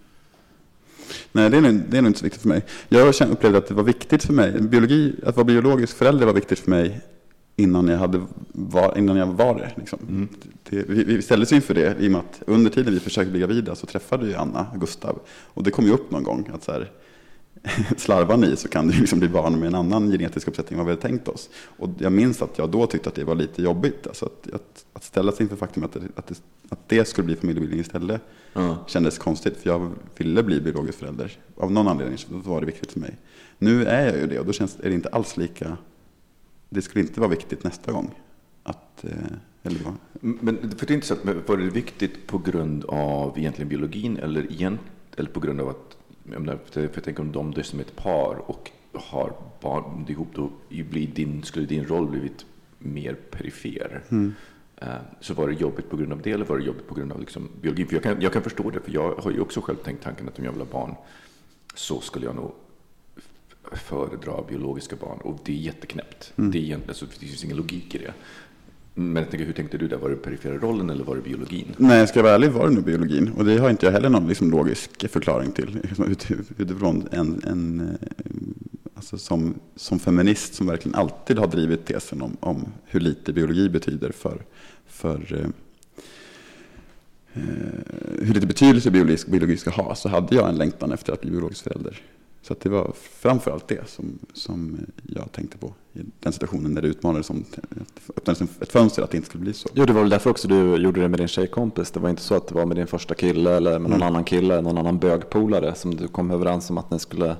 [1.32, 2.64] Nej, det är, nog, det är nog inte så viktigt för mig.
[2.90, 4.62] Jag upplevde att det var viktigt för mig.
[4.62, 7.02] Biologi, att vara biologisk förälder var viktigt för mig
[7.56, 9.72] innan jag, hade var, innan jag var det.
[9.76, 10.00] Liksom.
[10.10, 10.28] Mm.
[10.70, 13.40] det vi, vi ställdes inför det i och med att under tiden vi försökte bli
[13.40, 15.20] gravida så träffade vi Anna Gustav.
[15.30, 16.92] Och det kom ju upp någon gång att så här,
[17.98, 20.96] slarvar ni så kan det liksom bli barn med en annan genetisk uppsättning än vad
[20.96, 21.50] vi hade tänkt oss.
[21.78, 24.08] Och jag minns att jag då tyckte att det var lite jobbigt.
[24.08, 27.26] Alltså att, att, att ställa sig inför faktum att det, att, det, att det skulle
[27.26, 28.22] bli familjebildning istället
[28.54, 28.76] mm.
[28.88, 29.58] kändes konstigt.
[29.58, 31.38] För jag ville bli biologisk förälder.
[31.58, 33.18] Av någon anledning var det viktigt för mig.
[33.58, 35.78] Nu är jag ju det och då känns, är det inte alls lika...
[36.74, 38.12] Det skulle inte vara viktigt nästa gång.
[38.64, 39.12] Att, eh,
[39.64, 39.94] eller vad?
[40.44, 44.18] Men för det är inte så att, var det viktigt på grund av egentligen biologin
[44.18, 44.80] eller, igen,
[45.18, 45.98] eller på grund av att
[46.72, 51.08] för jag tänker om de är som ett par och har barn ihop, då blir
[51.08, 52.46] din, skulle din roll blivit
[52.78, 54.04] mer perifer.
[54.10, 54.34] Mm.
[54.78, 54.88] Eh,
[55.20, 57.20] så var det jobbigt på grund av det eller var det jobbigt på grund av
[57.20, 57.88] liksom biologin?
[57.88, 60.28] För jag kan, jag kan förstå det, för jag har ju också själv tänkt tanken
[60.28, 60.96] att om jag vill ha barn
[61.76, 62.52] så skulle jag nog
[63.72, 65.18] föredra biologiska barn.
[65.22, 66.34] Och det är jätteknäppt.
[66.36, 66.52] Mm.
[66.52, 68.14] Det, är egentligen, alltså, det finns ingen logik i det.
[68.94, 69.98] Men jag tänker, hur tänkte du där?
[69.98, 71.76] Var det perifera rollen eller var det biologin?
[71.78, 73.32] Nej, ska jag vara ärlig var det nog biologin.
[73.32, 75.80] Och det har inte jag heller någon liksom, logisk förklaring till.
[75.84, 76.16] Liksom,
[76.58, 78.10] utifrån en, en eh,
[78.96, 83.70] alltså som, som feminist som verkligen alltid har drivit tesen om, om hur lite biologi
[83.70, 84.42] betyder för,
[84.88, 85.46] för eh,
[87.34, 87.44] eh
[88.22, 91.32] hur lite betydelse biologi, biologi ska ha, så hade jag en längtan efter att bli
[91.32, 92.02] biologisk förälder.
[92.52, 96.88] Så det var framförallt det som, som jag tänkte på i den situationen när det
[96.88, 97.46] utmanades som
[98.18, 99.70] öppnades ett fönster att det inte skulle bli så.
[99.74, 101.92] Jo, det var väl därför också du gjorde det med din tjejkompis.
[101.92, 104.08] Det var inte så att det var med din första kille eller med någon mm.
[104.08, 107.36] annan kille, någon annan bögpolare som du kom överens om att ni skulle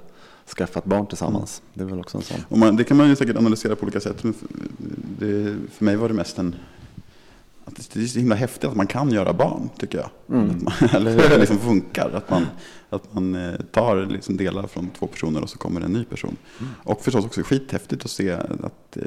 [0.58, 1.62] skaffa ett barn tillsammans.
[1.62, 1.72] Mm.
[1.74, 2.60] Det är väl också en sån.
[2.60, 4.24] Man, det kan man ju säkert analysera på olika sätt.
[4.24, 4.34] Men
[5.20, 6.56] det, för mig var det mest en
[7.76, 10.10] det är så himla häftigt att man kan göra barn, tycker jag.
[10.38, 10.64] Mm.
[10.64, 12.12] Man, eller hur det liksom funkar.
[12.14, 12.46] Att man,
[12.90, 16.36] att man eh, tar liksom delar från två personer och så kommer en ny person.
[16.60, 16.72] Mm.
[16.84, 19.04] Och förstås också skithäftigt att se att, eh,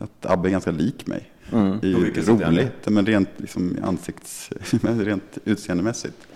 [0.00, 1.30] att Abbe är ganska lik mig.
[1.52, 1.78] Mm.
[1.80, 4.50] Det är ju roligt, men rent, liksom, ansikts,
[4.82, 6.26] rent utseendemässigt.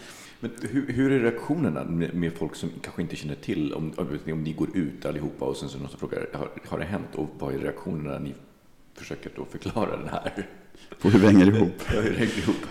[0.41, 3.93] Men hur, hur, är reaktionerna med, med, folk som kanske inte känner till om,
[4.33, 7.15] om ni går ut allihopa och sen så någon som frågar har, har det hänt
[7.15, 8.35] och vad är reaktionerna när ni
[8.95, 10.49] försöker då förklara den här?
[11.01, 11.83] På hur vi hänger ihop.
[11.95, 12.67] ja, hur hänger ihop.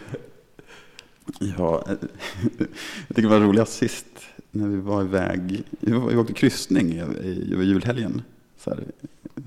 [1.39, 4.05] Ja, jag tycker det var roligast sist
[4.51, 5.63] när vi var iväg.
[5.79, 8.21] Vi åkte kryssning över julhelgen.
[8.57, 8.83] Så här,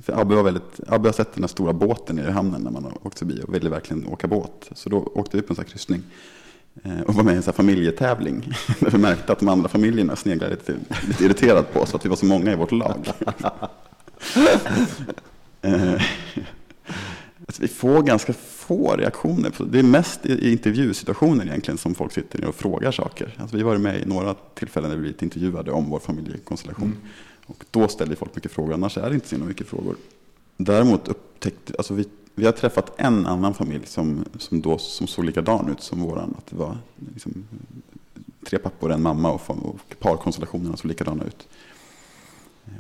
[0.03, 2.85] för Abbe, var väldigt, Abbe har sett den här stora båten i hamnen när man
[2.85, 4.70] har åkt förbi och ville verkligen åka båt.
[4.75, 6.03] Så då åkte vi på en sån här kryssning
[6.83, 8.53] eh, och var med i en sån här familjetävling.
[8.81, 10.75] Där vi märkte att de andra familjerna sneglade lite,
[11.09, 13.07] lite irriterat på oss, att vi var så många i vårt lag.
[17.46, 19.50] Alltså, vi får ganska få reaktioner.
[19.50, 23.37] På, det är mest i intervjusituationer egentligen som folk sitter ner och frågar saker.
[23.38, 26.88] Alltså, vi har varit med i några tillfällen när vi blivit intervjuade om vår familjekonstellation.
[26.88, 26.98] Mm.
[27.46, 29.96] Och då ställer folk mycket frågor, annars är det inte så mycket frågor.
[30.57, 35.24] Däremot upptäckte, alltså vi, vi har träffat en annan familj som, som, då, som såg
[35.24, 36.35] likadan ut som våran.
[36.38, 36.78] Att det var
[37.12, 37.44] liksom,
[38.46, 41.48] tre pappor, och en mamma och, och parkonstellationerna såg likadana ut.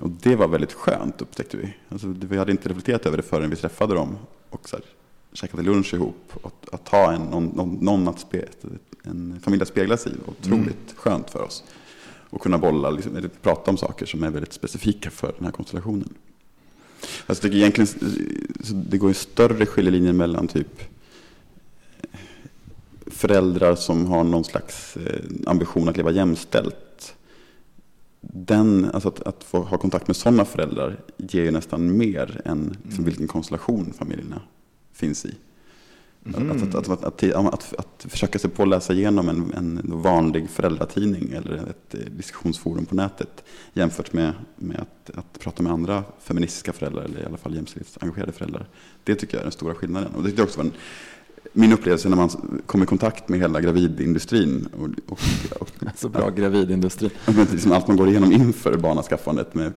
[0.00, 1.74] Och det var väldigt skönt upptäckte vi.
[1.88, 4.16] Alltså, vi hade inte reflekterat över det förrän vi träffade dem.
[4.50, 4.84] Och så här,
[5.32, 6.32] käkade lunch ihop.
[6.42, 8.44] Och att ha en, någon, någon att spe,
[9.02, 10.96] en familj att spegla sig i var otroligt mm.
[10.96, 11.64] skönt för oss.
[12.30, 15.52] Och kunna bolla, liksom, eller prata om saker som är väldigt specifika för den här
[15.52, 16.14] konstellationen.
[17.26, 17.88] Alltså det, egentligen,
[18.90, 20.82] det går en större skiljelinje mellan typ
[23.06, 26.76] föräldrar som har någon slags eh, ambition att leva jämställt.
[28.24, 32.76] Den, alltså att, att få ha kontakt med sådana föräldrar ger ju nästan mer än
[32.82, 33.04] liksom, mm.
[33.04, 34.40] vilken konstellation familjerna
[34.92, 35.34] finns i.
[36.26, 36.50] Mm.
[36.50, 41.56] Att, att, att, att, försöka sig på att läsa igenom en, en vanlig föräldratidning eller
[41.56, 47.26] ett diskussionsforum på nätet jämfört med, med att, prata med andra feministiska föräldrar eller i
[47.26, 48.68] alla fall jämställdhetsengagerade föräldrar.
[49.04, 50.14] Det tycker jag är den stora skillnaden.
[50.14, 50.72] Och det är också en,
[51.52, 52.30] min upplevelse när man
[52.66, 54.68] kom i kontakt med hela gravidindustrin.
[54.72, 55.18] Och, och,
[55.60, 57.10] och, Så bra, gravidindustrin.
[57.52, 59.72] Liksom allt man går igenom inför barnaskaffandet med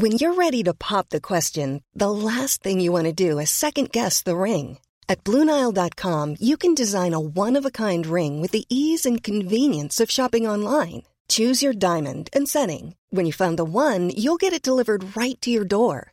[0.00, 3.50] When you're ready to pop the question, the last thing you want to do is
[3.50, 4.78] second guess the ring.
[5.08, 10.46] At BlueNile.com you can design a one-of-a-kind ring with the ease and convenience of shopping
[10.48, 11.02] online.
[11.28, 12.94] Choose your diamond and setting.
[13.10, 16.12] When you find the one, you'll get it delivered right to your door.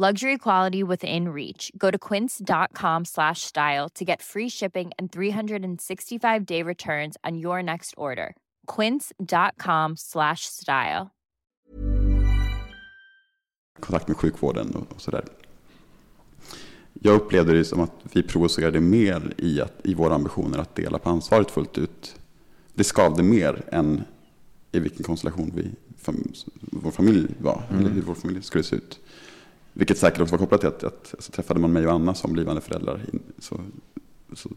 [0.00, 1.72] Luxury quality within reach.
[1.76, 7.62] Go to quince.com slash style to get free shipping and 365 day returns on your
[7.64, 8.36] next order.
[8.76, 11.10] Quince.com slash style.
[13.80, 15.24] Kontakt med sjukvården och, och sådär.
[16.92, 20.98] Jag upplevde det som att vi provocerade mer i, att, i våra ambitioner att dela
[20.98, 22.16] på ansvaret fullt ut.
[22.74, 24.04] Det skavde mer än
[24.72, 27.80] i vilken konstellation vi, fam, vår familj var, mm.
[27.80, 29.00] eller hur vår familj skulle se ut.
[29.78, 32.32] Vilket säkert också var kopplat till att, att alltså, träffade man mig och Anna som
[32.32, 33.00] blivande föräldrar
[33.38, 33.60] så,
[34.32, 34.50] så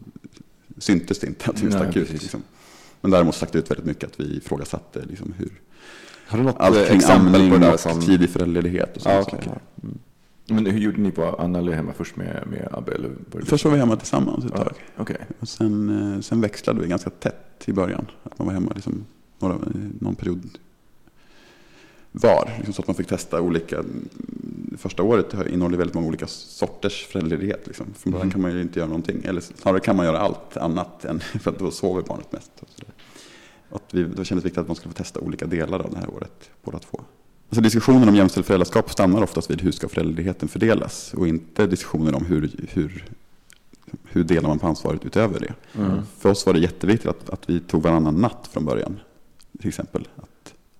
[0.78, 2.12] syntes det inte att vi stack ut.
[2.12, 2.42] Liksom.
[3.00, 5.50] Men däremot stack det ut väldigt mycket att vi ifrågasatte liksom, hur
[6.26, 8.00] Har du något allt kring exempel amning på det där som...
[8.00, 9.38] tidig föräldraledighet och Ja, okej.
[9.44, 9.60] saker.
[9.82, 9.98] Mm.
[10.46, 11.10] Men hur gjorde ni?
[11.10, 12.92] Var Anna eller hemma först med, med Abbe?
[12.92, 13.10] Eller
[13.44, 14.74] Först var vi hemma tillsammans ett Ja, tag.
[14.96, 15.16] Okej.
[15.38, 18.06] Och sen, eh, sen växlade vi ganska tätt i början.
[18.22, 19.04] Att man var hemma liksom
[19.38, 19.58] några,
[20.00, 20.58] någon period
[22.12, 22.50] var.
[22.56, 23.78] Liksom så att man fick testa olika.
[23.78, 24.08] mm,
[24.78, 27.66] Första året innehåller väldigt många olika sorters föräldraledighet.
[27.66, 27.86] Liksom.
[27.98, 28.32] Från början Mhm.
[28.32, 29.22] kan man ju inte göra någonting.
[29.24, 31.04] Eller snarare kan man göra allt annat.
[31.04, 32.50] Än, för att då sover barnet mest.
[32.60, 32.84] Och så.
[33.76, 35.98] Att vi, då kändes det viktigt att man skulle få testa olika delar av det
[35.98, 36.50] här året.
[36.64, 37.00] Båda två.
[37.48, 41.14] Alltså diskussionen om jämställt föräldraskap stannar oftast vid hur ska föräldraledigheten fördelas.
[41.14, 43.04] Och inte diskussionen om hur, hur,
[44.04, 45.54] hur delar man på ansvaret utöver det.
[45.80, 45.98] Mm.
[46.18, 49.00] För oss var det jätteviktigt att, att vi tog varannan natt från början.
[49.60, 50.08] Till exempel.
[50.16, 50.28] Att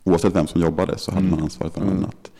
[0.05, 1.31] oavsett vem som jobbade så hade Mm.
[1.35, 2.03] man ansvaret varannan Mm.
[2.11, 2.31] natt.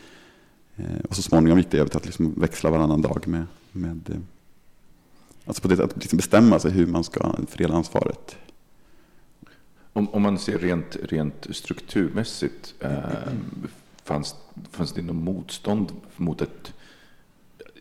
[0.75, 4.09] Eh, och så småningom gick det över till att liksom växla varannan dag med, med
[4.09, 4.15] eh,
[5.45, 8.37] alltså på det, att liksom bestämma sig hur man ska fördela ansvaret.
[9.93, 13.01] Om, om man ser rent, rent strukturmässigt, eh,
[14.03, 14.35] fanns,
[14.71, 16.73] fanns det något motstånd mot ett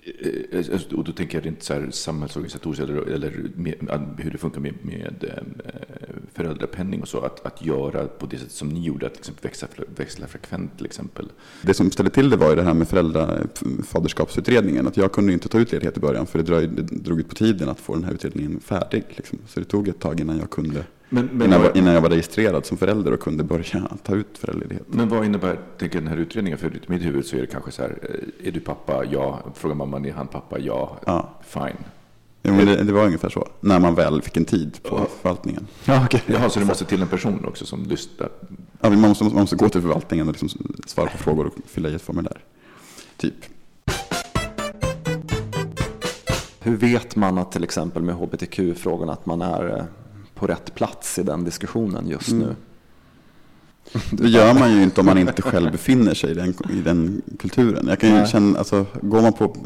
[0.05, 3.75] Eh, eh, eh, och då tänker jag rent så här samhällsorganisatoriskt eller, eller med,
[4.19, 5.43] hur det funkar med, med
[6.33, 7.21] föräldrapenning och så.
[7.21, 10.87] Att, att göra på det sätt som ni gjorde, att liksom växla, växla frekvent till
[10.87, 11.29] exempel.
[11.63, 14.87] Det som ställde till det var ju det här med föräldrafaderskapsutredningen.
[14.87, 17.35] Att jag kunde inte ta ut ledighet i början för det, det drog ut på
[17.35, 19.05] tiden att få den här utredningen färdig.
[19.09, 19.39] Liksom.
[19.47, 22.11] Så det tog ett tag innan jag kunde men, men, innan, jag, innan jag var
[22.11, 24.87] registrerad som förälder och kunde börja ta ut föräldraledighet.
[24.89, 26.59] men vad innebär tänker den här utredningen?
[26.59, 29.05] För i mitt huvud så är det kanske så här, eh, är du pappa?
[29.05, 29.41] Ja.
[29.55, 30.59] Frågar mamman, är han pappa?
[30.59, 30.99] Ja.
[31.07, 31.29] Ja.
[31.47, 31.77] Fine.
[32.43, 33.49] Ja, men det, det var ungefär så.
[33.61, 35.07] När man väl fick en tid på Ja.
[35.23, 35.67] förvaltningen.
[35.85, 36.23] Ja, okej.
[36.27, 38.29] Jaha, så det måste till en person också som lyssnar?
[38.81, 40.49] Ja, man, måste, man måste gå till förvaltningen och liksom
[40.87, 42.39] svara på frågor och fylla i ett formulär.
[43.17, 43.35] Typ.
[46.61, 49.85] Hur vet man att till exempel med hbtq-frågorna att man är eh,
[50.43, 52.47] på rätt plats i den diskussionen just Mm.
[52.47, 52.57] nu?
[54.11, 57.23] Det gör man ju inte om man inte själv befinner sig i den, i den
[57.39, 57.87] kulturen.
[57.89, 59.57] Jag kan känna, alltså, går man på,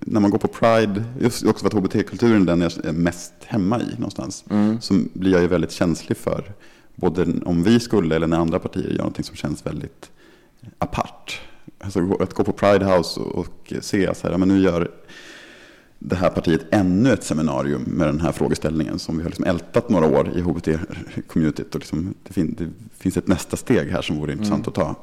[0.00, 3.32] när man går på Pride, just också för att hbt-kulturen är den jag är mest
[3.46, 4.80] hemma i någonstans, Mm.
[4.80, 6.52] så blir jag ju väldigt känslig för,
[6.94, 10.10] både om vi skulle eller när andra partier gör någonting som känns väldigt
[10.78, 11.40] apart.
[11.80, 14.90] Alltså att gå på Pride House och, och se så här, ja, men nu gör
[15.98, 19.88] det här partiet ännu ett seminarium med den här frågeställningen som vi har liksom ältat
[19.88, 21.68] några år i HBT-communityt.
[21.74, 24.94] Och liksom, det, fin- det finns ett nästa steg här som vore intressant att ta.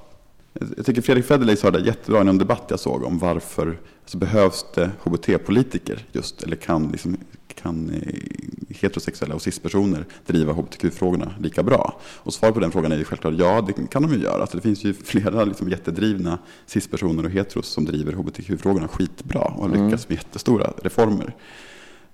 [0.77, 4.17] Jag tycker Fredrik Federley sa det jättebra i någon debatt jag såg om varför alltså
[4.17, 7.17] behövs det HBT-politiker just, eller kan, liksom,
[7.55, 11.99] kan eh, heterosexuella och cispersoner driva HBTQ-frågorna lika bra?
[12.03, 14.41] Och svaret på den frågan är ju självklart ja, det kan de ju göra.
[14.41, 19.69] Alltså det finns ju flera liksom jättedrivna cispersoner och heteros som driver HBTQ-frågorna skitbra och
[19.69, 21.35] har lyckats med jättestora reformer.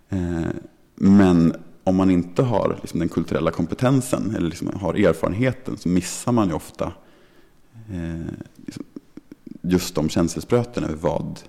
[0.09, 0.47] Eh,
[0.95, 6.31] Men om man inte har liksom den kulturella kompetensen eller liksom har erfarenheten så missar
[6.31, 6.93] man ju ofta
[9.61, 11.39] just de känselspröten över vad,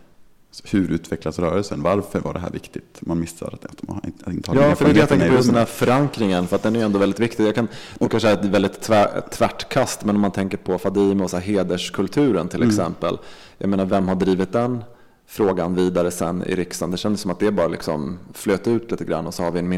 [0.65, 2.99] hur utvecklas rörelsen, varför var det här viktigt?
[3.01, 5.49] Man missar att, man, inte har Ja, för det är det jag tänker på, just
[5.49, 7.47] den här förankringen, för att den är ändå väldigt viktig.
[7.47, 7.69] Jag kan,
[7.99, 11.37] det kanske är ett väldigt tvär, tvärtkast, men om man tänker på Fadime och så
[11.37, 13.19] här hederskulturen till exempel.
[13.59, 14.85] Jag menar, vem har drivit den
[15.27, 16.91] frågan vidare sen i riksdagen?
[16.91, 19.59] Det kändes som att det bara liksom flöt ut lite grann och så har vi
[19.59, 19.69] en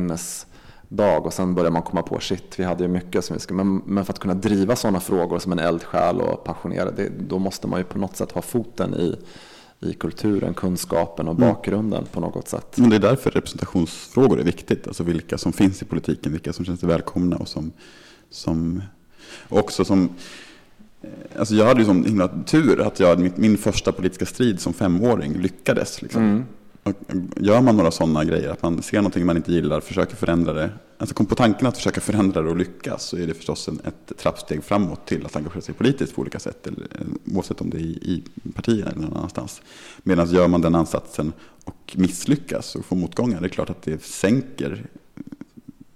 [0.92, 3.54] minnesdag och sen börjar man komma på shit, vi hade ju mycket som vi ska...
[3.54, 7.38] Men, men för att kunna driva sådana frågor som en eldsjäl och passionerad, det, då
[7.38, 9.16] måste man ju på något sätt ha foten i,
[9.80, 12.78] i kulturen, kunskapen och bakgrunden på något sätt.
[12.78, 14.86] Men det är därför representationsfrågor är viktigt.
[14.86, 17.72] Alltså vilka som finns i politiken, vilka som känns sig välkomna och som,
[18.30, 18.82] som
[19.48, 20.08] också som
[21.02, 24.72] eh, Alltså jag hade ju sån himla tur att jag, min, första politiska strid som
[24.72, 26.02] femåring lyckades.
[26.02, 26.22] Liksom.
[26.22, 26.61] Och
[27.36, 30.70] gör man några sådana grejer, att man ser någonting man inte gillar, försöker förändra det.
[30.98, 33.80] Alltså kom på tanken att försöka förändra det och lyckas så är det förstås en,
[33.84, 36.66] ett trappsteg framåt till att engagera sig politiskt på olika sätt.
[36.66, 39.62] Eller, eh, oavsett om det är i, i partierna eller någon annanstans.
[40.02, 41.32] Medan gör man den ansatsen
[41.64, 44.86] och misslyckas och får motgångar, det är klart att det sänker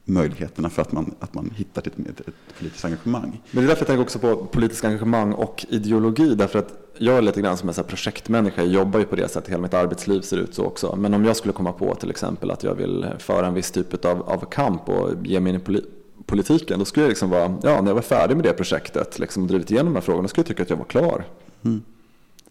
[0.09, 3.43] möjligheterna för att man, att man hittar ett, ett, ett politiskt engagemang.
[3.51, 6.35] Men det är därför jag tänker också på politiskt engagemang och ideologi.
[6.35, 8.63] Därför att jag är lite grann som en så projektmänniska.
[8.63, 9.51] Jag jobbar ju på det sättet.
[9.51, 10.97] Hela mitt arbetsliv ser ut så också.
[10.97, 14.05] Men om jag skulle komma på till exempel att jag vill föra en viss typ
[14.05, 15.83] av, av kamp och ge mig in i poli
[16.27, 16.79] politiken.
[16.79, 19.49] Då skulle jag liksom vara, ja när jag var färdig med det projektet liksom, och
[19.49, 20.23] drivit igenom de här frågorna.
[20.23, 21.25] Då skulle jag tycka att jag var klar.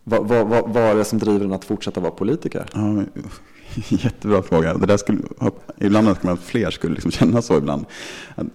[0.03, 2.65] Vad, vad, vad, vad är det som driver en att fortsätta vara politiker?
[2.73, 3.03] Ja,
[3.89, 4.73] jättebra fråga.
[4.73, 5.19] Det där skulle,
[5.77, 7.85] ibland önskar man att fler skulle liksom känna så ibland.
[8.35, 8.47] Att,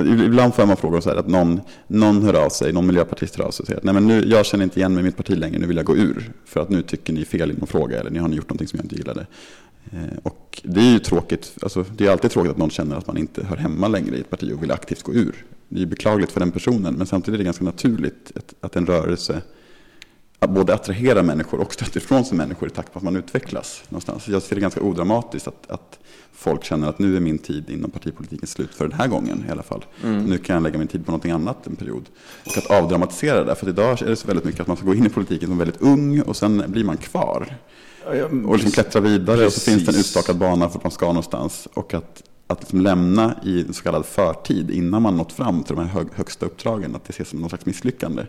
[0.00, 3.44] Ibland får man frågor så här att någon, någon hör av sig, någon miljöpartist hör
[3.44, 5.16] av sig och säger att Nej, men nu, jag känner inte igen mig i mitt
[5.16, 6.32] parti längre, nu vill jag gå ur.
[6.44, 8.76] För att nu tycker ni fel i någon fråga eller ni har gjort någonting som
[8.76, 9.26] jag inte gillade.
[9.92, 13.06] Eh, Och det är ju tråkigt, alltså, det är alltid tråkigt att någon känner att
[13.06, 15.44] man inte hör hemma längre i ett parti och vill aktivt gå ur.
[15.68, 18.76] Det är ju beklagligt för den personen, men samtidigt är det ganska naturligt att, att
[18.76, 19.42] en rörelse
[20.38, 23.82] att både attrahera människor och stöter ifrån sig människor i takt med att man utvecklas.
[23.88, 24.28] Någonstans.
[24.28, 25.98] Jag ser det ganska odramatiskt att, att
[26.32, 29.50] folk känner att nu är min tid inom partipolitiken slut för den här gången i
[29.50, 29.84] alla fall.
[30.02, 32.04] Nu kan jag lägga min tid på någonting annat en period.
[32.46, 34.94] Och att avdramatisera det, för idag är det så väldigt mycket att man ska gå
[34.94, 37.56] in i politiken som väldigt ung och sen blir man kvar.
[38.46, 40.00] Och liksom klättra vidare och så finns det en Precis.
[40.00, 41.68] utstakad bana för att man ska någonstans.
[41.74, 45.84] Och att, att liksom lämna i så kallad förtid innan man nått fram till de
[45.84, 48.22] här hög, högsta uppdragen, att det ses som någon slags misslyckande.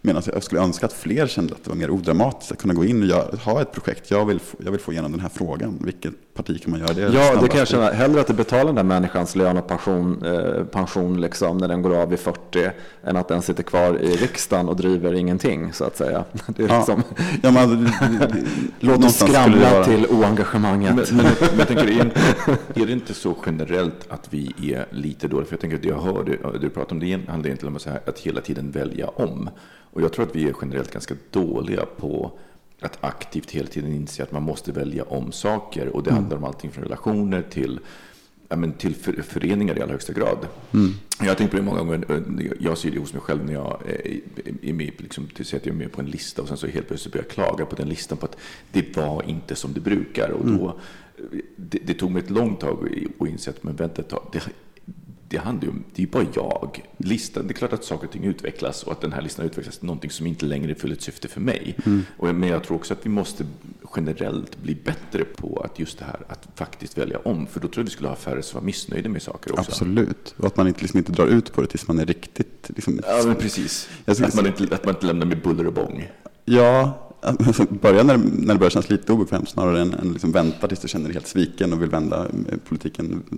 [0.00, 2.74] Medan alltså, jag skulle önska att fler kände att det var mer odramatiskt att kunna
[2.74, 4.10] gå in och göra, ha ett projekt.
[4.10, 5.78] Jag vill, få, jag vill få igenom den här frågan.
[5.84, 7.90] Vilket parti kan man göra det Ja, det kan jag känna.
[7.90, 11.82] Hellre att du betalar den där människans lön och pension, eh, pension liksom, när den
[11.82, 12.70] går av vid 40
[13.04, 16.24] än att den sitter kvar i riksdagen och driver ingenting så att säga.
[16.46, 16.76] Det är Ja.
[16.78, 17.02] liksom,
[17.42, 17.88] Ja, men,
[18.80, 20.94] låt oss skramla till oengagemanget.
[20.94, 22.20] Men, men, men jag tänker, är, inte-
[22.80, 25.46] är det inte så generellt att vi är lite dåliga?
[25.46, 28.40] För jag tänker att jag hörde du pratar om det handlar egentligen om att hela
[28.40, 29.50] tiden välja om.
[29.92, 32.32] Och jag tror att vi är generellt ganska dåliga på
[32.80, 35.88] att aktivt hela tiden inse att man måste välja om saker.
[35.88, 37.80] Och det handlar om allting från relationer till
[38.48, 40.46] ja, men till för, föreningar i allra högsta grad.
[41.20, 42.04] Jag har tänkt på det många gånger.
[42.60, 44.20] Jag ser det hos mig själv när jag är-
[44.68, 46.88] är med, liksom, till att jag är med på en lista och sen så helt
[46.88, 48.36] plötsligt börjar jag klaga på den listan på att
[48.72, 50.30] det var inte som det brukar.
[50.30, 50.78] Och då,
[51.56, 52.88] det, det tog mig ett långt tag
[53.20, 54.28] att inse att men vänta ett tag.
[54.32, 54.42] Det,
[55.30, 56.84] det handlar ju om, det är ju bara jag.
[56.96, 59.78] Listan, det är klart att saker och ting utvecklas och att den här listan utvecklas
[59.78, 61.76] till någonting som inte längre fyller ett syfte för mig.
[62.16, 63.44] Och, jag- men jag tror också att vi måste
[63.96, 67.46] generellt bli bättre på att just det här att faktiskt välja om.
[67.46, 69.70] För då tror jag vi skulle ha färre som var missnöjda med saker också.
[69.70, 70.34] Absolut.
[70.36, 72.70] Och att man inte, liksom inte drar ut på det tills man är riktigt...
[72.76, 73.88] Liksom, Ja, men precis.
[74.06, 76.10] Skulle Att man, inte, att man inte lämnar med buller och bång.
[76.44, 80.68] Ja, alltså, börja när, när det börjar kännas lite obekvämt snarare än, än liksom vänta
[80.68, 83.36] tills du känner dig helt sviken och vill vända eh, politiken eh,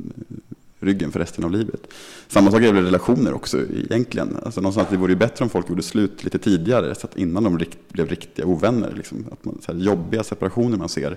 [0.82, 1.80] ryggen för resten av livet.
[2.28, 3.58] Samma sak gäller relationer också
[3.90, 4.36] egentligen.
[4.42, 7.44] Alltså, någonstans, det vore ju bättre om folk gjorde slut lite tidigare så att innan
[7.44, 8.92] de rikt, blev riktiga ovänner.
[8.96, 11.16] Liksom, att man, så här, jobbiga separationer man ser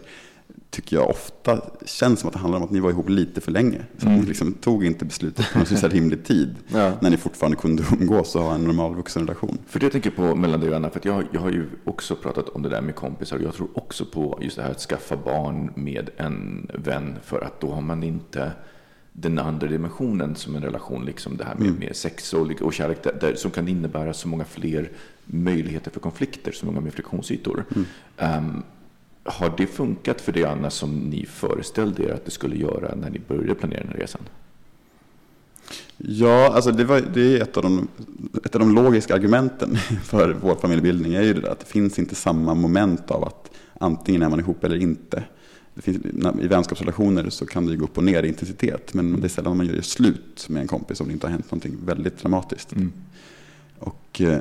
[0.70, 3.52] tycker jag ofta känns som att det handlar om att ni var ihop lite för
[3.52, 3.82] länge.
[3.98, 6.56] Så att ni liksom tog inte beslutet på någon så rimlig tid.
[6.68, 6.94] Ja.
[7.02, 9.58] När ni fortfarande kunde umgås och ha en normal vuxenrelation.
[9.68, 12.16] För det jag tänker på mellan dig och Anna, för jag, jag har ju också
[12.16, 13.40] pratat om det där med kompisar.
[13.40, 17.16] Jag tror också på just det här att skaffa barn med en vän.
[17.24, 18.52] För att då har man inte
[19.18, 23.04] den andra dimensionen som en relation, liksom det här med, med sex och, och kärlek,
[23.04, 24.90] där, där, som kan innebära så många fler
[25.26, 27.66] möjligheter för konflikter, så många mer friktionsytor.
[28.18, 28.64] Ehm,
[29.24, 33.10] har det funkat för dig, Anna, som ni föreställde er att det skulle göra när
[33.10, 34.22] ni började planera den här resan?
[35.98, 37.88] Ja, alltså det, var, det är ett av, de,
[38.46, 42.00] ett av de logiska argumenten för vår familjebildning är ju det där att det finns
[42.00, 45.24] inte samma moment av att antingen är man ihop eller inte.
[45.76, 45.98] Det finns,
[46.42, 49.30] I vänskapsrelationer så kan det ju gå upp och ner i intensitet men det är
[49.30, 52.74] sällan man gör slut med en kompis om det inte har hänt någonting väldigt dramatiskt.
[53.80, 54.40] Och eh,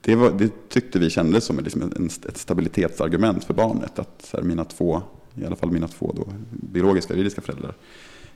[0.00, 3.98] det, var, det tyckte vi kändes som liksom en, ett stabilitetsargument för barnet.
[3.98, 5.02] Att här, mina två
[5.36, 7.74] i alla fall mina två då, biologiska juridiska föräldrar.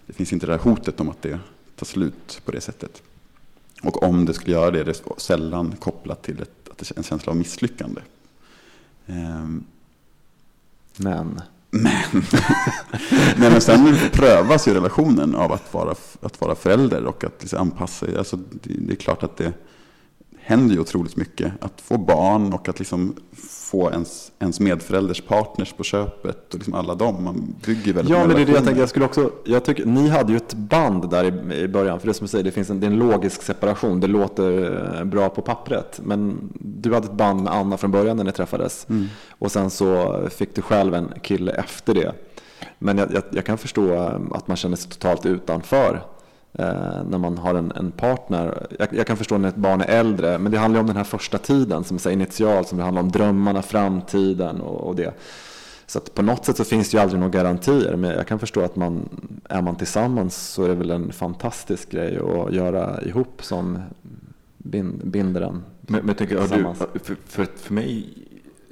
[0.06, 1.38] Det finns inte det här hotet om att det
[1.76, 3.02] tar slut på det sättet.
[3.82, 7.36] Och om det skulle göra det, det är sällan kopplat till ett, en känsla av
[7.36, 8.00] misslyckande.
[9.06, 9.64] Um,
[11.02, 11.40] men?
[11.70, 11.92] Men.
[13.36, 17.58] Nej, men sen prövas ju relationen av att vara, att vara förälder och att liksom
[17.58, 18.18] anpassa sig.
[18.18, 19.52] Alltså, det, det är klart att det
[20.50, 21.52] händer ju otroligt mycket.
[21.60, 23.16] Att få barn och att liksom
[23.70, 27.24] få ens, ens medförälders partners på köpet och liksom alla dem.
[27.24, 28.80] Man bygger väldigt Ja, men det är det jag tänker.
[28.80, 32.00] Jag, skulle också, jag tycker, ni hade ju ett band där i, i början.
[32.00, 34.00] För det som du säger, det finns en, det är en logisk separation.
[34.00, 36.00] Det låter eh, bra på pappret.
[36.02, 38.86] Men du hade ett band med Anna från början när ni träffades.
[38.88, 39.06] Mm.
[39.38, 42.12] Och sen så fick du själv en kille efter det.
[42.78, 43.94] Men jag, jag, jag kan förstå
[44.34, 46.02] att man känner sig totalt utanför
[46.52, 48.66] när man har en, en partner.
[48.78, 51.04] Jag, jag, kan förstå när ett barn är äldre, men det handlar om den här
[51.04, 55.14] första tiden som är initial, som det handlar om drömmarna, framtiden och, och det.
[55.86, 58.38] Så att på något sätt så finns det ju aldrig några garantier, men jag kan
[58.38, 59.08] förstå att man,
[59.48, 63.78] är man tillsammans så är det väl en fantastisk grej att göra ihop som
[64.58, 68.08] binder en Men, men tänker, du, för, för, för mig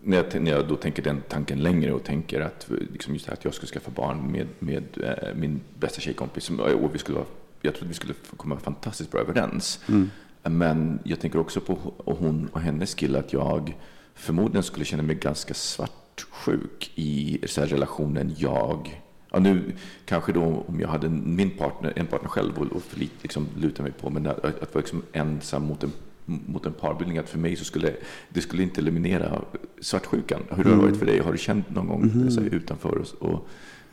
[0.03, 3.45] när jag, när jag då tänker den tanken längre och tänker att, liksom just att
[3.45, 7.26] jag skulle skaffa barn med, med äh, min bästa tjejkompis och vi skulle vara
[7.62, 9.80] jag trodde vi skulle komma fantastiskt bra överens.
[9.88, 10.11] Mm.
[10.42, 13.76] Men jag tänker också på hon och hennes kille att jag
[14.14, 19.00] förmodligen skulle känna mig ganska svartsjuk i så relationen jag
[19.30, 19.72] Ja, nu
[20.04, 23.46] kanske då om jag hade min partner, en partner själv och, och för lite liksom,
[23.56, 25.92] luta mig på, men att, att vara liksom ensam mot en,
[26.24, 27.94] mot en parbildning, att för mig så skulle
[28.28, 29.42] det skulle inte eliminera
[29.80, 30.42] svartsjukan.
[30.50, 30.70] Hur mm.
[30.70, 31.20] har det varit för dig?
[31.20, 32.30] Har du känt någon gång mm.
[32.30, 33.48] så utanför och, och,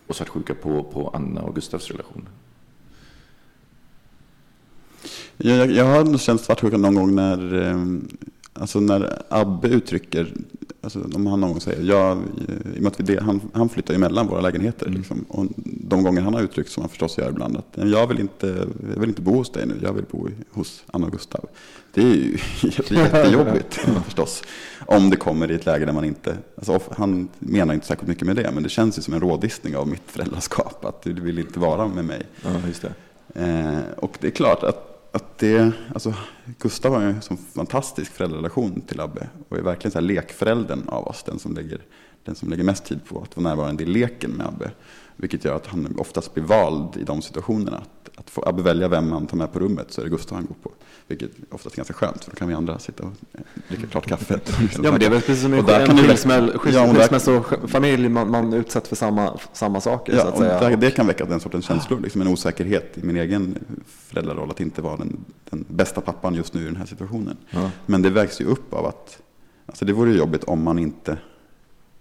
[0.07, 2.29] och svartsjuka på, på Anna och Gustavs relation?
[5.37, 7.77] Jag, jag har känt svartsjuka någon gång när, eh,
[8.53, 10.33] alltså när Abbe uttrycker,
[10.81, 12.17] alltså om han någon gång säger, jag,
[12.75, 14.85] i och med att vi, han, han flyttar ju mellan våra lägenheter.
[14.85, 14.97] Mm.
[14.97, 18.19] Liksom, och de gånger han har uttryckt, som han förstås gör ibland, att jag vill,
[18.19, 21.45] inte, jag vill inte bo hos dig nu, jag vill bo hos Anna och Gustav.
[21.93, 22.37] Det är ju
[22.89, 23.73] jättejobbigt
[24.05, 24.43] förstås.
[24.85, 28.27] Om det kommer i ett läge där man inte, alltså, han menar inte särskilt mycket
[28.27, 31.39] med det, men det känns ju som en rådistning av mitt föräldraskap, att du vill
[31.39, 32.21] inte vara med mig.
[32.43, 32.93] Ja, just det.
[33.41, 36.13] Eh, och det är klart att att det, alltså,
[36.59, 40.83] Gustav har ju en sån fantastisk föräldrarelation till Abbe och är verkligen så här lekföräldern
[40.87, 41.81] av oss, den som, lägger,
[42.23, 44.71] den som lägger mest tid på att vara närvarande i leken med Abbe.
[45.15, 47.77] Vilket gör att han oftast blir vald i de situationerna.
[47.77, 50.35] Att, att få Abbe välja vem han tar med på rummet så är det Gustav
[50.35, 50.71] han går på.
[51.07, 53.11] Vilket oftast är ganska skönt för då kan vi andra sitta och
[53.67, 54.51] dricka klart kaffet.
[54.59, 59.39] ja men det är väl precis som i en skilsmässofamilj, man, man utsätts för samma,
[59.53, 60.13] samma saker.
[60.13, 60.61] Ja, så att.
[60.61, 64.59] Det, det kan väcka den sortens känslor, liksom en osäkerhet i min egen föräldraroll att
[64.59, 67.37] inte vara den, den bästa pappan just nu i den här situationen.
[67.49, 67.71] Ja.
[67.85, 69.21] Men det vägs ju upp av att,
[69.65, 71.17] alltså det vore jobbigt om man inte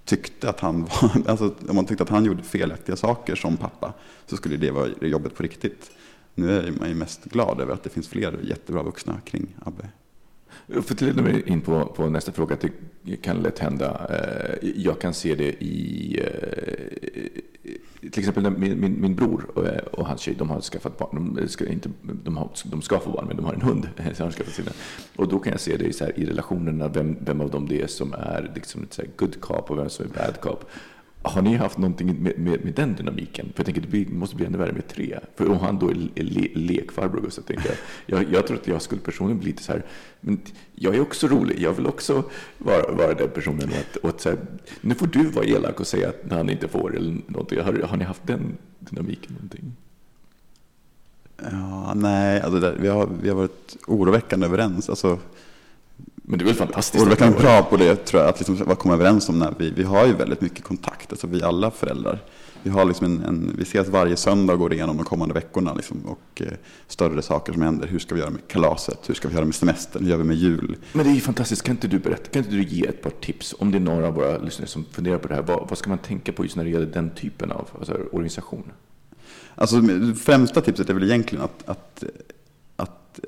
[0.05, 3.93] tyckte att han var, alltså om man tyckte att han gjorde felaktiga saker som pappa
[4.27, 5.91] så skulle det vara jobbet på riktigt.
[6.35, 9.89] Nu är man ju mest glad över att det finns fler jättebra vuxna kring Abbe.
[10.69, 12.57] För att leda mig in på, på nästa fråga,
[13.03, 14.07] det kan lätt hända.
[14.11, 17.43] Eh, jag kan se det i eh,
[18.01, 21.35] till exempel min, min, min bror och, eh, och, hans tjej, de har skaffat barn.
[21.35, 21.91] De eh, ska, inte,
[22.25, 23.89] de, har, de ska få barn, men de har en hund.
[23.97, 24.71] Så har de skaffat sina.
[25.17, 27.69] Och då kan jag se det i, så här, i relationerna, vem, vem av dem
[27.69, 30.41] det är som är liksom ett så här good cop och vem som är bad
[30.41, 30.71] cop.
[31.27, 33.47] Har ni haft någonting med, med, med den dynamiken?
[33.55, 35.19] För jag tänker det måste bli ännu värre med tre.
[35.37, 37.69] För om han då är, le, lekfarbror, Gustav, tänker
[38.07, 39.83] jag, jag, jag tror att jag skulle personligen bli lite så här,
[40.21, 40.41] men
[40.75, 42.25] jag är också rolig, jag vill också
[42.59, 43.69] vara, vara den personen.
[43.69, 44.39] Och att, och att så här,
[44.81, 47.61] nu får du vara elak och säga att han inte får eller någonting.
[47.61, 49.73] Har, har ni haft den dynamiken någonting?
[51.37, 54.91] Ja, nej, alltså där, vi, har, vi har varit oroväckande överens.
[54.91, 55.19] Alltså,
[56.27, 57.05] men det är väl fantastiskt?
[57.05, 59.71] Och vi kan bra på det, tror jag, att liksom komma överens om när vi,
[59.71, 62.19] vi har ju väldigt mycket kontakt, alltså vi alla föräldrar.
[62.63, 65.75] Vi, har liksom en, en, vi ses varje söndag och går igenom de kommande veckorna
[65.75, 66.53] liksom, och eh,
[66.87, 67.87] större saker som händer.
[67.87, 68.99] Hur ska vi göra med kalaset?
[69.07, 70.03] Hur ska vi göra med semestern?
[70.03, 70.77] Hur gör vi med jul?
[70.93, 71.63] Men det är ju fantastiskt.
[71.63, 72.31] Kan inte du berätta?
[72.31, 73.55] Kan inte du ge ett par tips?
[73.59, 75.43] Om det är några av våra lyssnare som funderar på det här.
[75.43, 78.65] Vad, vad ska man tänka på just när det gäller den typen av alltså, organisation?
[79.55, 79.83] Alltså,
[80.25, 82.05] främsta tipset är väl egentligen att, att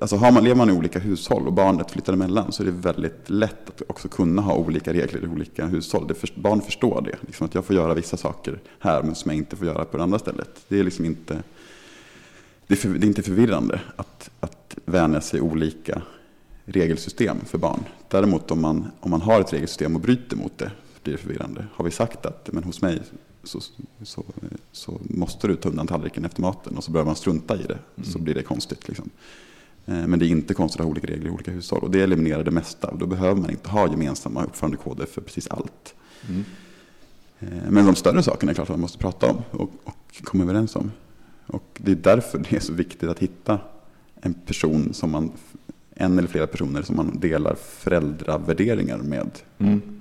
[0.00, 2.72] alltså har man, lever man i olika hushåll och barnet flyttar emellan så är det
[2.72, 6.14] väldigt lätt att också kunna ha olika regler i olika hushåll.
[6.14, 7.16] För, barn förstår det.
[7.26, 9.96] Liksom att jag får göra vissa saker här men som jag inte får göra på
[9.96, 10.64] det andra stället.
[10.68, 11.42] Det är liksom inte,
[12.66, 16.02] det är, för, det är inte förvirrande att, att vänja sig olika
[16.64, 17.84] regelsystem för barn.
[18.08, 20.70] Däremot om man, om man har ett regelsystem och bryter mot det
[21.02, 21.66] blir det förvirrande.
[21.74, 23.02] Har vi sagt att men hos mig
[23.44, 23.60] så,
[24.02, 24.24] så,
[24.72, 27.78] så måste du ta undan tallriken efter maten och så börjar man strunta i det
[27.96, 28.10] mm.
[28.10, 28.88] så blir det konstigt.
[28.88, 29.10] Liksom.
[29.86, 31.82] Eh, men det är inte konstigt att ha olika regler i olika hushåll.
[31.82, 32.94] Och det eliminerar det mesta.
[32.94, 35.94] Då behöver man inte ha gemensamma uppförandekoder för precis allt.
[36.28, 36.44] Mm.
[37.40, 40.44] Eh, men de större sakerna är klart att man måste prata om och, och komma
[40.44, 40.90] överens om.
[41.46, 43.58] Och det är därför det är så viktigt att hitta
[44.20, 45.32] en person som man,
[45.94, 49.30] en eller flera personer som man delar föräldravärderingar med.
[49.58, 50.00] Mm.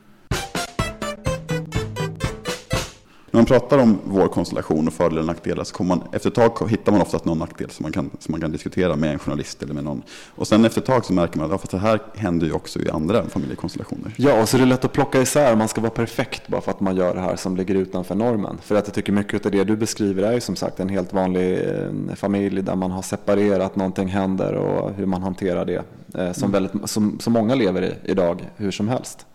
[3.35, 6.35] När man pratar om vår konstellation och fördelar och nackdelar så kommer man, efter ett
[6.35, 9.19] tag hittar man oftast någon nackdel som man, kan, som man kan diskutera med en
[9.19, 10.01] journalist eller med någon.
[10.35, 12.53] Och sen efter ett tag så märker man att ja, fast det här händer ju
[12.53, 14.11] också i andra familjekonstellationer.
[14.17, 15.55] Ja, och så är det lätt att plocka isär.
[15.55, 18.57] Man ska vara perfekt bara för att man gör det här som ligger utanför normen.
[18.61, 21.13] För att jag tycker mycket av det du beskriver är ju som sagt en helt
[21.13, 25.83] vanlig eh, familj där man har separerat, någonting händer och hur man hanterar det.
[26.13, 26.51] Eh, som, mm.
[26.51, 29.25] väldigt, som, som många lever i idag hur som helst.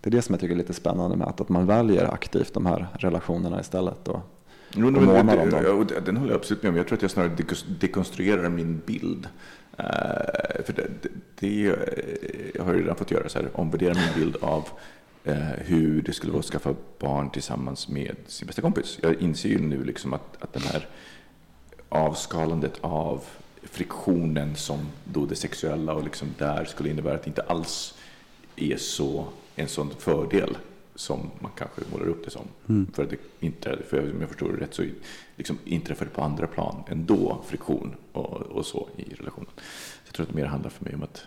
[0.00, 2.66] Det är det som jag tycker är lite spännande med att, man väljer aktivt de
[2.66, 4.08] här relationerna istället.
[4.08, 4.20] Och,
[4.74, 5.86] jo, och månar om dem.
[6.04, 6.76] Den håller jag absolut med om.
[6.76, 7.36] Jag tror att jag snarare
[7.80, 9.28] dekonstruerar min bild.
[9.80, 11.08] Uh, för det, det,
[11.40, 11.74] det, eh,
[12.54, 14.68] jag har ju redan fått göra så här, omvärdera min bild av
[15.28, 18.98] uh, hur det skulle vara att skaffa barn tillsammans med sin bästa kompis.
[19.02, 20.88] Jag inser ju nu liksom att, att den här
[21.88, 23.24] avskalandet av
[23.62, 27.94] friktionen som då det sexuella och liksom där skulle innebära att det inte alls
[28.56, 29.26] är så
[29.56, 30.56] en sån fördel
[30.94, 32.42] som man kanske målar upp det som.
[32.68, 32.86] Mm.
[32.92, 34.84] För att det inte, för om jag förstår det rätt så
[35.36, 39.50] liksom inträffar det på andra plan ändå friktion och, och så i relationen.
[39.56, 39.62] Så
[40.04, 41.22] jag tror att det mer handlar för mig om att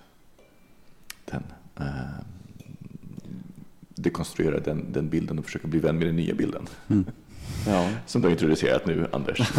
[1.26, 1.44] den
[1.80, 1.86] eh,
[3.80, 6.68] dekonstruera den, den bilden och försöka bli vän med den nya bilden.
[6.88, 7.06] Mm.
[7.68, 7.90] Ja.
[8.06, 9.40] Som du har introducerat nu, Anders.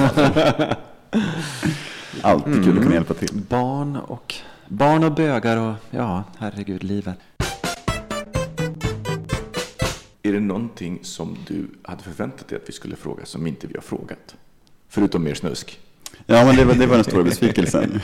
[2.22, 2.92] Alltid kul att kunna mm.
[2.92, 3.42] hjälpa till.
[3.48, 4.34] Barn och,
[4.68, 7.18] barn och bögar och ja, herregud, livet.
[10.22, 13.74] Är det någonting som du hade förväntat dig att vi skulle fråga som inte vi
[13.74, 14.36] har frågat?
[14.88, 15.80] Förutom mer snusk.
[16.26, 18.00] Ja, men det var, det var den stora besvikelsen.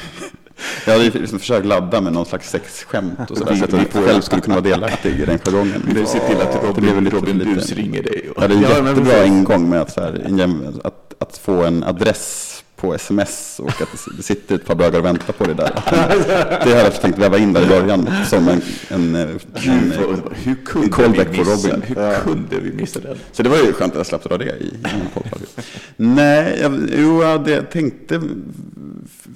[0.87, 3.55] Jag hade liksom försökt ladda med någon slags sexskämt och sådär.
[3.55, 5.83] Så att jag själv skulle kunna vara delaktig i den jargongen.
[5.95, 8.31] Du ser till att Robin, det lite, Robin Bus ringer dig.
[8.31, 8.43] Och...
[8.43, 10.41] Ja, det är en jättebra ingång med att, så här,
[10.85, 15.05] att, att få en adress på sms och att det sitter ett par bögar och
[15.05, 15.83] väntar på det där.
[16.65, 20.55] Det hade jag tänkt väva in där i början som en, en, en, hur
[20.91, 21.83] kunde en vi missa, Robin.
[21.83, 23.17] Hur kunde vi missa den?
[23.33, 24.73] Så det var ju skönt att jag slapp dra det i
[25.97, 28.23] Nej, jag, jo, jag tänkte,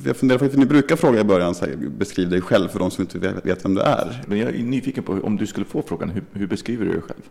[0.04, 2.90] jag funderar faktiskt, ni brukar fråga i början, så här, beskriv dig själv för de
[2.90, 4.22] som inte vet vem du är.
[4.26, 7.00] Men jag är nyfiken på om du skulle få frågan, hur, hur beskriver du dig
[7.00, 7.22] själv?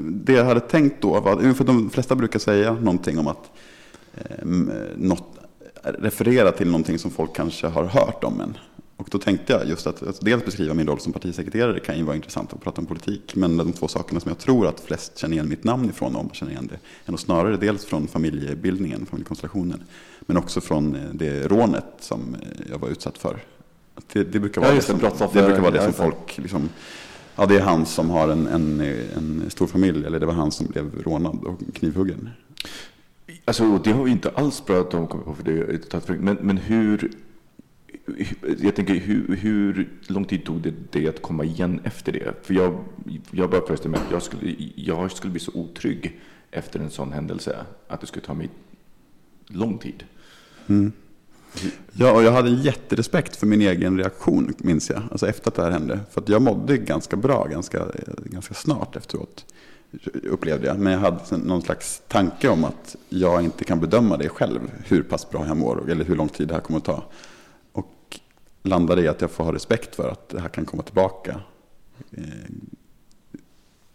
[0.00, 3.50] Det jag hade tänkt då var, för de flesta brukar säga någonting om att
[4.14, 4.46] eh,
[4.96, 5.38] något,
[5.82, 8.56] referera till någonting som folk kanske har hört om en.
[8.96, 12.02] Och då tänkte jag just att, att dels beskriva min roll som partisekreterare kan ju
[12.02, 13.34] vara intressant att prata om politik.
[13.34, 16.30] Men de två sakerna som jag tror att flest känner igen mitt namn ifrån, om
[16.32, 19.82] känner igen det, är nog snarare dels från familjebildningen, familjekonstellationen.
[20.20, 22.36] Men också från eh, det rånet som
[22.70, 23.42] jag var utsatt för.
[24.12, 26.68] Det, det brukar vara ja, det, som, det, brukar vara det som folk liksom,
[27.36, 28.80] Ja, det är han som har en, en,
[29.16, 32.28] en stor familj, eller det var han som blev rånad och knivhuggen.
[33.44, 37.10] Alltså, det har vi inte alls pratat om, för det, men, men hur,
[38.58, 42.34] jag tänker, hur, hur lång tid tog det dig att komma igen efter det?
[42.42, 42.84] För jag,
[43.30, 46.20] jag bara föreställer mig att jag skulle, jag skulle bli så otrygg
[46.50, 48.50] efter en sån händelse att det skulle ta mig
[49.46, 50.04] lång tid.
[50.66, 50.92] Mm.
[51.92, 55.02] Ja, och jag hade jätterespekt för min egen reaktion, minns jag.
[55.10, 56.00] Alltså efter att det här hände.
[56.10, 57.86] För att jag mådde ganska bra ganska,
[58.24, 59.44] ganska snart efteråt.
[60.22, 60.78] Upplevde jag.
[60.78, 64.60] Men jag hade någon slags tanke om att jag inte kan bedöma det själv.
[64.84, 67.04] Hur pass bra jag mår eller hur lång tid det här kommer att ta.
[67.72, 68.20] Och
[68.62, 71.40] landade i att jag får ha respekt för att det här kan komma tillbaka.
[72.10, 72.24] Eh,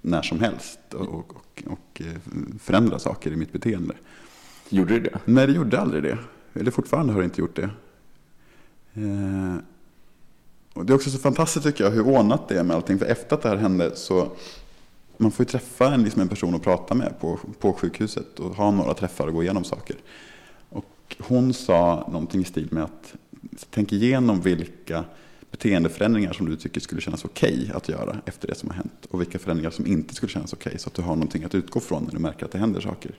[0.02, 0.80] när som helst.
[0.94, 3.94] Och, och, och eh, förändra saker i mitt beteende.
[4.70, 5.20] Gjorde det det?
[5.26, 6.18] Nej, det gjorde aldrig det.
[6.60, 7.70] Eller fortfarande har det inte gjort det.
[8.94, 9.56] Eh,
[10.74, 13.00] och det är också så fantastiskt tycker jag hur ordnat det är med allting.
[13.00, 14.32] För efter att det här hände så
[15.18, 18.56] man får ju träffa en, liksom en person att prata med på, på sjukhuset och
[18.56, 19.96] ha några träffar och gå igenom saker.
[20.70, 23.14] Och hon sa någonting i stil med att
[23.70, 25.04] tänk igenom vilka
[25.52, 29.06] beteendeförändringar som du tycker skulle kännas okej okay att göra efter det som har hänt.
[29.10, 30.70] Och vilka förändringar som inte skulle kännas okej.
[30.70, 32.82] Okay, så att du har någonting att utgå från när du märker att det händer
[32.82, 33.12] saker.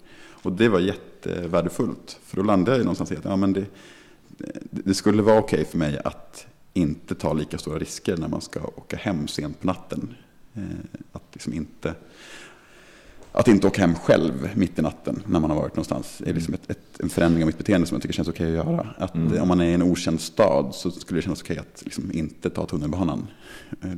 [0.42, 2.18] Och det var jättevärdefullt.
[2.24, 3.66] För då landade jag någonstans i att ja, men det,
[4.70, 8.40] det skulle vara okej okay för mig att inte ta lika stora risker när man
[8.40, 10.14] ska åka hem sent på natten.
[10.54, 10.62] Eh,
[11.12, 11.94] att liksom inte
[13.32, 16.54] att inte åka hem själv mitt i natten när man har varit någonstans är liksom
[16.54, 18.86] ett, ett, en förändring av mitt beteende som jag tycker känns okej att göra.
[18.98, 19.42] Att mm.
[19.42, 22.50] Om man är i en okänd stad så skulle det kännas okej att liksom inte
[22.50, 23.26] ta tunnelbanan
[23.82, 23.90] eh,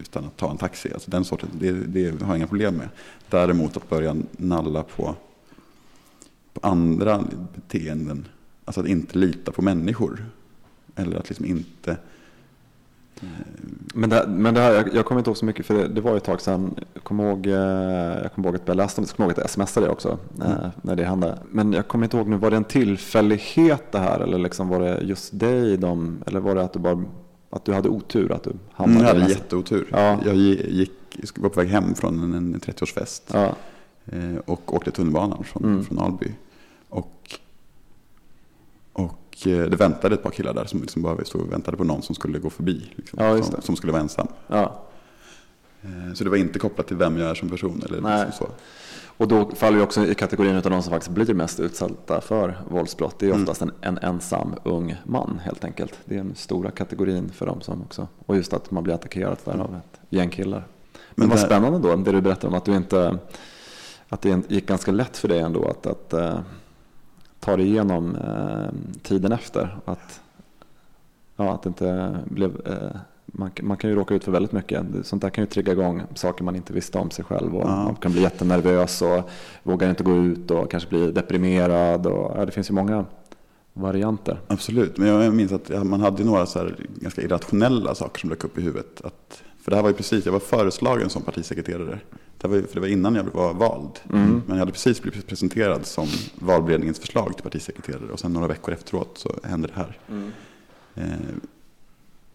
[0.00, 0.92] utan att ta en taxi.
[0.92, 2.88] Alltså den sorten, det, det har jag inga problem med.
[3.30, 5.14] Däremot att börja nalla på,
[6.52, 8.28] på andra beteenden,
[8.64, 10.26] alltså att inte lita på människor.
[10.96, 11.96] Eller att liksom inte
[13.94, 16.00] Men, det, men det här, jag, jag kommer inte ihåg så mycket för det, det
[16.00, 16.74] var ett tag sedan.
[16.94, 17.52] Jag kommer ihåg, eh,
[18.22, 19.92] jag kommer ihåg att jag läste om det, jag kommer ihåg att jag smsade det
[19.92, 20.70] också mm.
[20.82, 21.38] när det hände.
[21.50, 24.80] Men jag kommer inte ihåg nu, var det en tillfällighet det här eller liksom var
[24.80, 27.04] det just dig de, eller var det att du bara
[27.50, 29.88] att du hade otur att du hamnade mm, Jag hade jätteotur.
[29.90, 30.18] Ja.
[30.24, 30.92] Jag gick,
[31.36, 33.22] var på väg hem från en, en 30-årsfest.
[33.32, 33.54] Ja.
[34.44, 35.84] Och åkte tunnelbanan från, mm.
[35.84, 36.32] från Alby.
[36.88, 37.36] Och eh,
[39.44, 42.14] det väntade ett par killar där som liksom bara stod och väntade på någon som
[42.14, 42.90] skulle gå förbi.
[42.96, 44.28] Liksom, ja, som, som, skulle vara ensam.
[44.46, 44.82] Ja.
[45.82, 47.82] Eh, så det var inte kopplat till vem jag är som person.
[47.86, 48.48] Eller liksom så.
[49.18, 52.58] Och då faller vi också i kategorin av de som faktiskt blir mest utsatta för
[52.70, 53.18] våldsbrott.
[53.18, 53.42] Det är mm.
[53.42, 53.74] oftast mm.
[53.80, 55.98] en, en, ensam ung man helt enkelt.
[56.04, 58.08] Det är den stora kategorin för dem som också.
[58.26, 60.66] Och just att man blir attackerad där av ett gäng killar.
[60.92, 63.18] Men, Men vad spännande då, det du berättade om att du inte
[64.08, 66.14] att det gick ganska lätt för dig ändå att, att
[67.46, 69.78] ta dig igenom eh, tiden efter.
[69.84, 70.20] Att,
[71.36, 74.86] ja, att inte blev, eh, man, man, kan ju råka ut för väldigt mycket.
[75.02, 77.56] Sånt där kan ju trigga igång saker man inte visste om sig själv.
[77.56, 77.84] Och ja.
[77.84, 79.30] Man kan bli jättenervös och
[79.62, 82.06] vågar inte gå ut och kanske bli deprimerad.
[82.06, 83.04] Och, ja, det finns ju många
[83.72, 84.40] varianter.
[84.46, 88.58] Absolut, men jag minns att man hade några så ganska irrationella saker som dök upp
[88.58, 89.00] i huvudet.
[89.04, 91.98] Att, för det här var ju precis, jag var föreslagen som partisekreterare.
[92.38, 93.98] Det var, för det var innan jag var vald.
[94.12, 94.42] Mm.
[94.46, 98.12] Men jag hade precis blivit presenterad som valberedningens förslag till partisekreterare.
[98.12, 99.98] Och sen några veckor efteråt så hände det här.
[100.08, 100.32] Mm.
[100.94, 101.36] Eh,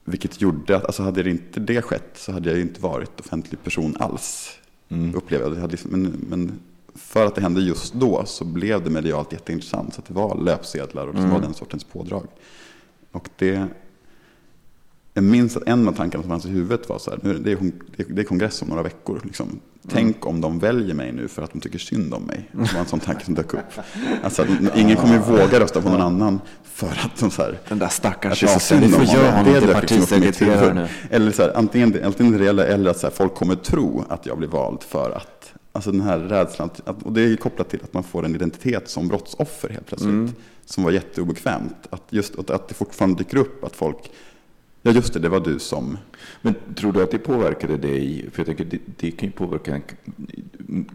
[0.04, 3.20] vilket gjorde att, alltså hade det inte det skett så hade jag ju inte varit
[3.20, 4.58] offentlig person alls.
[4.89, 5.16] Mm.
[5.16, 5.72] Upplever jag.
[5.72, 6.60] Liksom, men, men,
[6.95, 9.93] för att det hände just då så blev det medialt jätteintressant.
[9.93, 11.32] Så att det var löpsedlar och det mm.
[11.32, 12.28] var den sortens pådrag.
[13.12, 13.68] Och det
[15.14, 17.72] jag minns att en av tankarna som fanns i huvudet var så här, det, är,
[18.07, 19.22] det är kongress om några veckor.
[19.24, 19.59] Liksom.
[19.89, 20.28] Tänk mm.
[20.28, 22.49] om de väljer mig nu för att de tycker synd om mig.
[22.51, 23.59] Det var en sån tanke som dök upp.
[24.24, 24.45] Alltså,
[24.76, 27.88] ingen kommer ju våga rösta på någon annan för att de så här, Den där
[27.88, 30.88] stackars tjaten, vi får göra honom till partisekreterare nu.
[31.09, 34.26] Eller så här, antingen, antingen det eller, eller att så här, folk kommer tro att
[34.26, 36.70] jag blir vald för att Alltså den här rädslan,
[37.03, 40.09] och det är kopplat till att man får en identitet som brottsoffer helt plötsligt.
[40.09, 40.32] Mm.
[40.66, 41.88] Som var jätteobekvämt.
[41.89, 44.12] Att, just, att det fortfarande dyker upp att folk
[44.84, 45.97] Ja, just det, det var du som...
[46.41, 48.29] Men tror du att det påverkade dig?
[48.32, 49.82] För jag tänker, det, det kan ju påverka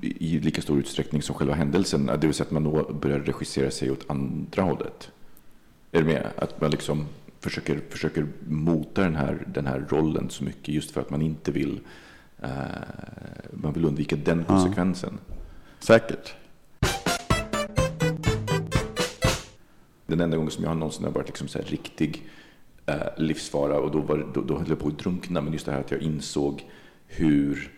[0.03, 2.07] i lika stor utsträckning som själva händelsen.
[2.07, 5.11] Det vill säga att man då börjar regissera sig åt andra hållet.
[5.93, 6.26] Är du med?
[6.37, 7.07] Att man liksom
[7.41, 11.53] försöker, försöker mota den här, den här rollen så mycket just för att man inte
[11.53, 11.80] vill,
[12.43, 12.51] eh,
[13.51, 15.18] man vill undvika den konsekvensen.
[15.28, 15.34] Ja.
[15.78, 16.34] Säkert.
[20.07, 22.45] Den enda gången som jag någonsin har varit liksom så riktig eh,
[23.16, 25.41] livsfara och då, var, då, då höll jag på att drunkna.
[25.41, 26.64] Men just det här att jag insåg
[27.07, 27.72] hur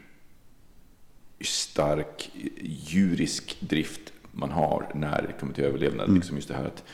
[1.41, 2.31] stark
[2.61, 6.05] djurisk drift man har när det kommer till överlevnad.
[6.05, 6.17] Mm.
[6.17, 6.85] Liksom just det här att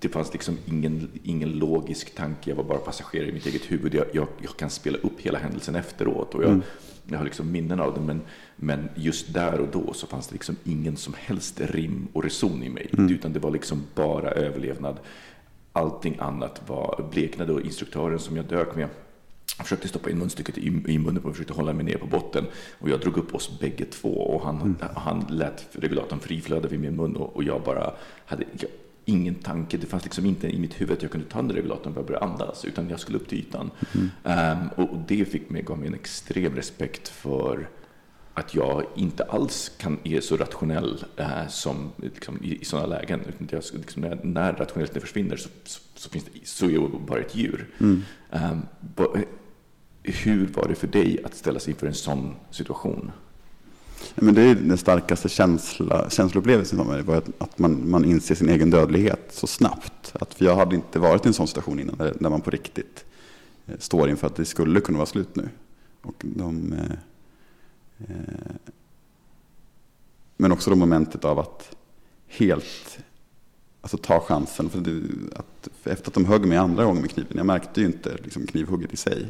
[0.00, 3.94] det fanns liksom ingen, ingen logisk tanke, jag var bara passagerare i mitt eget huvud.
[3.94, 6.62] Jag, jag, jag kan spela upp hela händelsen efteråt och jag, mm.
[7.06, 8.00] jag har liksom minnen av det.
[8.00, 8.20] Men,
[8.56, 12.62] men just där och då så fanns det liksom ingen som helst rim och reson
[12.62, 12.90] i mig.
[12.92, 13.14] Mm.
[13.14, 14.96] Utan det var liksom bara överlevnad
[15.72, 18.88] allting annat var bleknade och instruktören som jag dök med
[19.60, 22.46] jag försökte stoppa in munstycket i, i munnen och försökte hålla mig ner på botten.
[22.78, 24.76] Och jag drog upp oss bägge två och han, mm.
[24.94, 27.92] han lät regulatorn friflöda vid min mun och, och jag bara
[28.26, 28.70] hade jag,
[29.04, 29.76] ingen tanke.
[29.76, 32.06] Det fanns liksom inte i mitt huvud att jag kunde ta den regulatorn för att
[32.06, 33.70] börja andas utan jag skulle upp till ytan.
[33.94, 34.60] Mm.
[34.62, 37.68] Um, och, och, det fick mig, gav mig en extrem respekt för
[38.34, 43.20] att jag inte alls kan, är så rationell eh, som liksom, i, i sådana lägen.
[43.20, 47.00] Utan jag, liksom, när, när rationaliteten försvinner så, så, så, finns det, så är jag
[47.06, 47.66] bara ett djur.
[47.78, 48.02] Mm.
[48.30, 48.62] Um,
[50.02, 53.12] hur var det för dig att ställa sig inför en sån situation?
[54.14, 58.34] Men det är den starkaste känsla, känsloupplevelsen för mig, var att, att man, man inser
[58.34, 60.12] sin egen dödlighet så snabbt.
[60.12, 63.04] Att jag hade inte varit i en sån situation innan, där, där man på riktigt
[63.66, 65.48] eh, står inför att det skulle kunna vara slut nu.
[66.02, 66.96] Och de, Eh,
[68.08, 68.70] Eh,
[70.36, 71.76] men också då momentet av att
[72.26, 72.98] helt
[73.80, 74.70] alltså, ta chansen.
[74.70, 75.02] För det,
[75.36, 78.16] att, för efter att de högg mig andra gången med kniven, jag märkte ju inte
[78.24, 79.26] liksom, knivhugget i sig.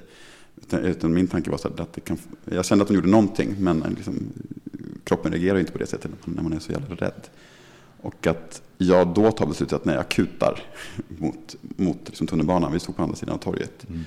[0.56, 3.54] Utan, utan min tanke var så att det kan, jag kände att de gjorde någonting,
[3.58, 4.32] men liksom,
[5.04, 7.28] kroppen reagerar inte på det sättet när man är så jävla rädd.
[8.02, 10.62] Och att jag då tar beslutet att när jag kutar
[11.08, 13.88] mot, mot liksom tunnelbanan, vi stod på andra sidan av torget.
[13.88, 14.04] Mm.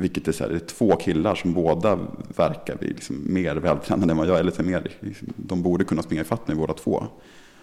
[0.00, 1.98] Vilket är, så här, det är två killar som båda
[2.36, 4.40] verkar bli liksom mer vältränade än vad jag är.
[4.40, 7.06] Eller mer, liksom, de borde kunna springa ifatt mig båda två.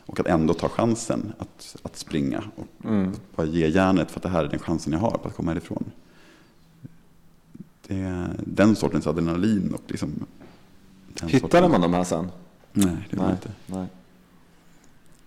[0.05, 2.43] Och att ändå ta chansen att, att springa.
[2.55, 3.11] Och mm.
[3.35, 5.51] bara ge järnet för att det här är den chansen jag har på att komma
[5.51, 5.83] härifrån.
[7.87, 9.73] Det är den sortens adrenalin.
[9.73, 10.25] Och liksom,
[11.27, 12.31] Hittade man dem här sen?
[12.73, 13.51] Nej, det var inte.
[13.65, 13.87] Nej.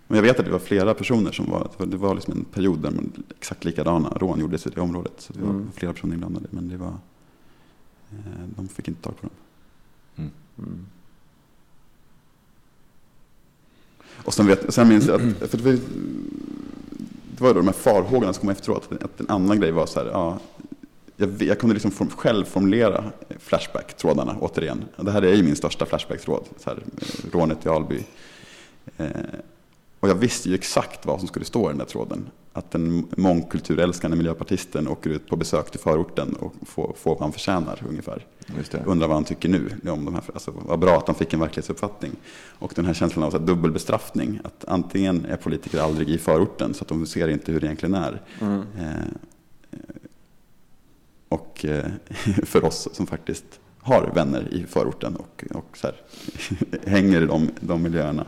[0.09, 2.79] Men jag vet att det var flera personer som var, det var liksom en period
[2.79, 5.13] där man exakt likadana rån gjordes i det området.
[5.19, 5.71] Så det var Mm.
[5.75, 6.47] flera personer inblandade.
[6.51, 6.93] Men det var,
[8.11, 9.31] eh, de fick inte tag på dem.
[10.17, 10.31] Mm.
[10.59, 10.87] Mm.
[14.25, 15.81] Och sen, vet, sen minns jag att, för det var, ju-
[17.37, 18.93] det var då de här farhågorna som kom efteråt.
[19.03, 20.39] Att en annan grej var så här, ja,
[21.17, 23.05] jag, jag kunde liksom form, själv formulera
[23.39, 24.85] Flashback-trådarna återigen.
[24.97, 28.05] Det här är ju min största Flashback-tråd, så här, eh, rånet i Alby.
[28.97, 29.07] Eh,
[30.01, 32.31] och jag visste ju exakt vad som skulle stå i den där tråden.
[32.53, 37.33] Att den mångkulturälskande miljöpartisten åker ut på besök till förorten och får, får vad han
[37.33, 38.27] förtjänar ungefär.
[38.87, 39.71] Undrar vad han tycker nu.
[39.91, 42.13] Om de här, alltså, vad bra att han fick en verklighetsuppfattning.
[42.59, 44.41] Och den här känslan av så här, dubbelbestraffning.
[44.45, 47.95] Att antingen är politiker aldrig i förorten så att de ser inte hur det egentligen
[47.95, 48.23] är.
[48.41, 48.61] Mm.
[48.61, 49.07] Eh,
[51.29, 51.87] och eh,
[52.45, 53.45] för oss som faktiskt
[53.79, 55.95] har vänner i förorten och, och här,
[56.91, 58.27] hänger i de, de miljöerna.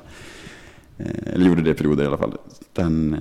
[1.00, 2.36] Eh, eller gjorde det i perioder i alla fall.
[2.72, 3.20] Den, eh,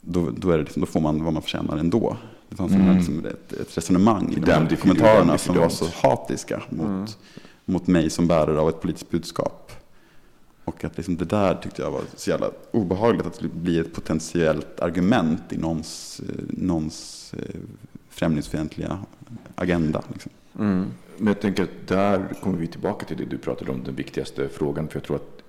[0.00, 2.16] då, då, är det liksom, då får man vad man förtjänar ändå.
[2.48, 2.96] Det fanns Mm.
[2.96, 7.06] liksom ett, ett resonemang i de här kommentarerna som var så hatiska mot, Mm.
[7.64, 9.72] mot mig som bärare av ett politiskt budskap.
[10.64, 13.26] Och att liksom det där tyckte jag var så jävla obehagligt.
[13.26, 17.34] Att bli ett potentiellt argument i någons, eh, någons
[18.08, 18.98] främlingsfientliga
[19.54, 20.02] agenda.
[20.12, 20.32] Liksom.
[20.58, 20.86] Mm.
[21.18, 24.48] Men jag tänker att där kommer vi tillbaka till det du pratade om, den viktigaste
[24.48, 24.88] frågan.
[24.88, 25.42] För jag tror att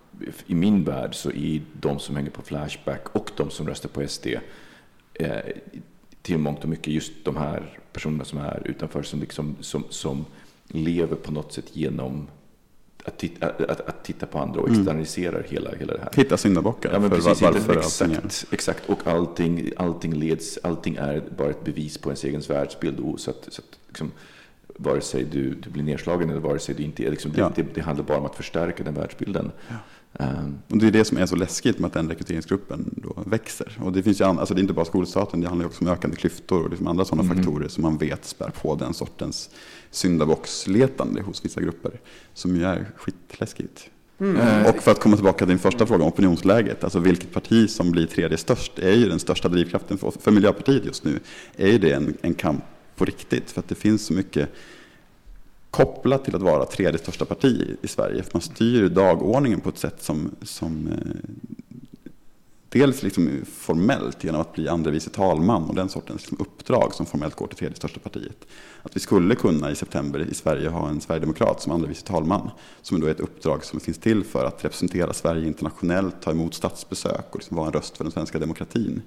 [0.47, 4.07] i min värld så är de som hänger på Flashback och de som röstar på
[4.07, 4.27] SD
[5.13, 5.29] eh,
[6.21, 10.25] till mångt och mycket just de här personerna som är utanför som, liksom, som, som
[10.67, 12.27] lever på något sätt genom
[13.05, 14.79] att titta, att, att titta på andra och Mm.
[14.79, 16.09] externaliserar hela, hela det här.
[16.15, 18.11] Hitta syndabockar Ja, men för precis, var, inte, varför är.
[18.17, 18.89] exakt, exakt.
[18.89, 22.99] Och allting, allting leds, allting är bara ett bevis på ens egen världsbild.
[22.99, 24.11] Och så att, så att liksom,
[24.67, 27.51] vare sig du, du blir nedslagen eller vare sig du inte är, liksom, Ja.
[27.55, 29.51] det, det, handlar bara om att förstärka den världsbilden.
[29.69, 29.75] Ehm,
[30.69, 33.77] Och det är det som är så läskigt med att den rekryteringsgruppen då växer.
[33.83, 35.91] Och det, finns ju an, alltså det är inte bara skolstaten, det handlar också om
[35.91, 37.35] ökande klyftor och liksom andra sådana Mhm.
[37.35, 39.49] faktorer som man vet spär på den sortens
[39.91, 41.99] syndabocksletande hos vissa grupper.
[42.33, 43.89] Som ju är skitläskigt.
[44.19, 47.69] eh, Och för att komma tillbaka till din första fråga om opinionsläget, alltså vilket parti
[47.69, 51.19] som blir tredje störst är ju den största drivkraften för, för Miljöpartiet just nu.
[51.57, 52.63] Är ju det en, en kamp
[52.95, 54.49] på riktigt, för att det finns så mycket
[55.75, 58.23] kopplat till att vara tredje största parti i Sverige.
[58.31, 62.09] Man styr dagordningen på ett sätt som, som eh,
[62.69, 67.05] dels liksom formellt genom att bli andre vice talman och den sortens liksom uppdrag som
[67.05, 68.47] formellt går till tredje största partiet.
[68.83, 72.49] Att vi skulle kunna i september i Sverige ha en sverigedemokrat som andre vice talman.
[72.81, 76.53] Som då är ett uppdrag som finns till för att representera Sverige internationellt, ta emot
[76.53, 79.01] statsbesök och liksom vara en röst för den svenska demokratin.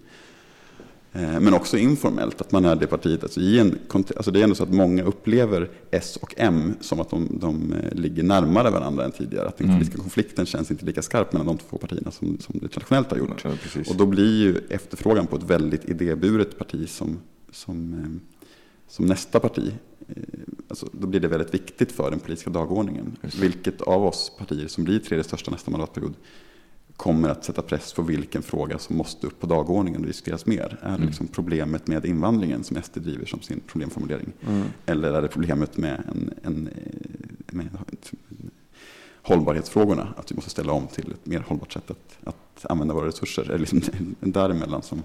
[1.13, 3.23] Eh, Men också informellt, att man är det partiet.
[3.23, 3.79] Alltså i en,
[4.17, 7.73] alltså det är ändå så att många upplever S och M som att de, de
[7.73, 9.49] eh, ligger närmare varandra än tidigare.
[9.49, 9.77] Att den Mm.
[9.79, 13.19] politiska konflikten känns inte lika skarp mellan de två partierna som, som det traditionellt har
[13.19, 13.45] gjort.
[13.45, 13.51] ja.
[13.89, 17.19] Och då blir ju efterfrågan på ett väldigt idéburet parti som,
[17.53, 18.33] som, eh,
[18.89, 19.73] som nästa parti,
[20.69, 23.17] alltså då blir det väldigt viktigt för den politiska dagordningen.
[23.41, 26.15] Vilket av oss partier som blir tredje största nästa mandatperiod
[26.99, 30.79] kommer att sätta press på vilken fråga som måste upp på dagordningen och diskuteras mer.
[30.83, 31.07] Är det Mm.
[31.07, 34.33] liksom problemet med invandringen som SD driver som sin problemformulering?
[34.47, 34.63] Mm.
[34.87, 37.69] Eller är det problemet med, en, en, eh, med
[39.23, 40.15] hållbarhetsfrågorna?
[40.17, 43.43] Att vi måste ställa om till ett mer hållbart sätt att, att använda våra resurser?
[43.43, 43.81] Är det liksom
[44.21, 45.03] däremellan som,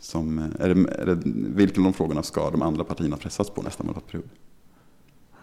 [0.00, 1.18] som är det, är det,
[1.54, 4.28] vilken av de frågorna ska de andra partierna pressas på nästa mandatperiod?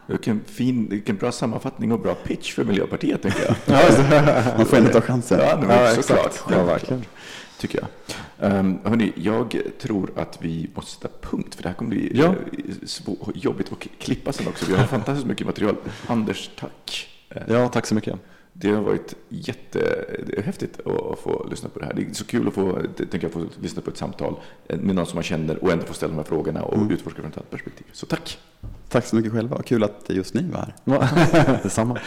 [0.08, 4.58] Vilken, fin, vilken bra sammanfattning och bra pitch för Miljöpartiet, tänker jag.
[4.58, 5.40] Man får ändå ta chansen.
[5.40, 6.26] Ja, men Ja, såklart.
[6.26, 6.52] exakt.
[6.52, 7.06] Ja, verkligen.
[7.60, 8.60] Tycker jag.
[8.60, 12.26] Um, hörni, jag tror att vi måste sätta punkt, för det här kommer bli Ja.
[12.26, 14.66] eh, jobbigt att klippa sen också.
[14.66, 15.76] Vi har fantastiskt mycket material.
[16.08, 17.10] Anders, tack.
[17.48, 18.16] Ja, tack så mycket.
[18.56, 21.94] Det har varit jättehäftigt att få lyssna på det här.
[21.94, 24.36] Det är så kul att få, tänker jag, få lyssna på ett samtal
[24.68, 26.92] med någon som man känner och ändå få ställa de här frågorna och Mm.
[26.92, 27.86] utforska från ett annat perspektiv.
[27.92, 28.40] Så tack!
[28.90, 29.62] Tack så mycket själva.
[29.62, 31.60] Kul att just ni var här.
[31.64, 32.00] Detsamma.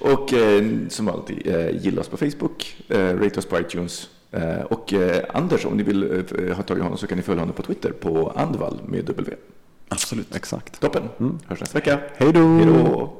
[0.00, 4.08] Och eh, som alltid, eh, gilla oss på Facebook, eh, rate oss på iTunes.
[4.30, 7.22] Eh, och eh, Anders, om ni vill eh, ha tag i honom så kan ni
[7.22, 9.36] följa honom på Twitter på Andvall med W.
[9.88, 10.36] Absolut.
[10.36, 10.80] Exakt.
[10.80, 11.02] Toppen!
[11.20, 11.38] Mm.
[11.46, 12.00] Hörs nästa vecka.
[12.16, 13.19] Hej då!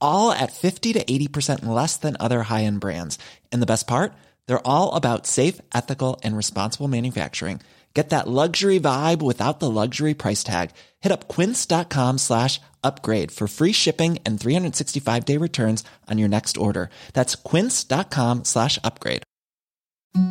[0.00, 3.18] all at 50 to 80% less than other high end brands.
[3.50, 4.12] And the best part?
[4.46, 7.60] They're all about safe, ethical, and responsible manufacturing.
[7.94, 10.70] Get that luxury vibe without the luxury price tag.
[11.00, 16.56] Hit up quince.com slash upgrade for free shipping and 365 day returns on your next
[16.56, 16.90] order.
[17.14, 19.22] That's quince.com slash upgrade.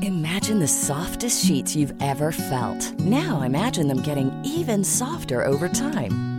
[0.02, 3.00] Imagine the softest sheets you've ever felt.
[3.00, 6.39] Now imagine them getting even softer over time.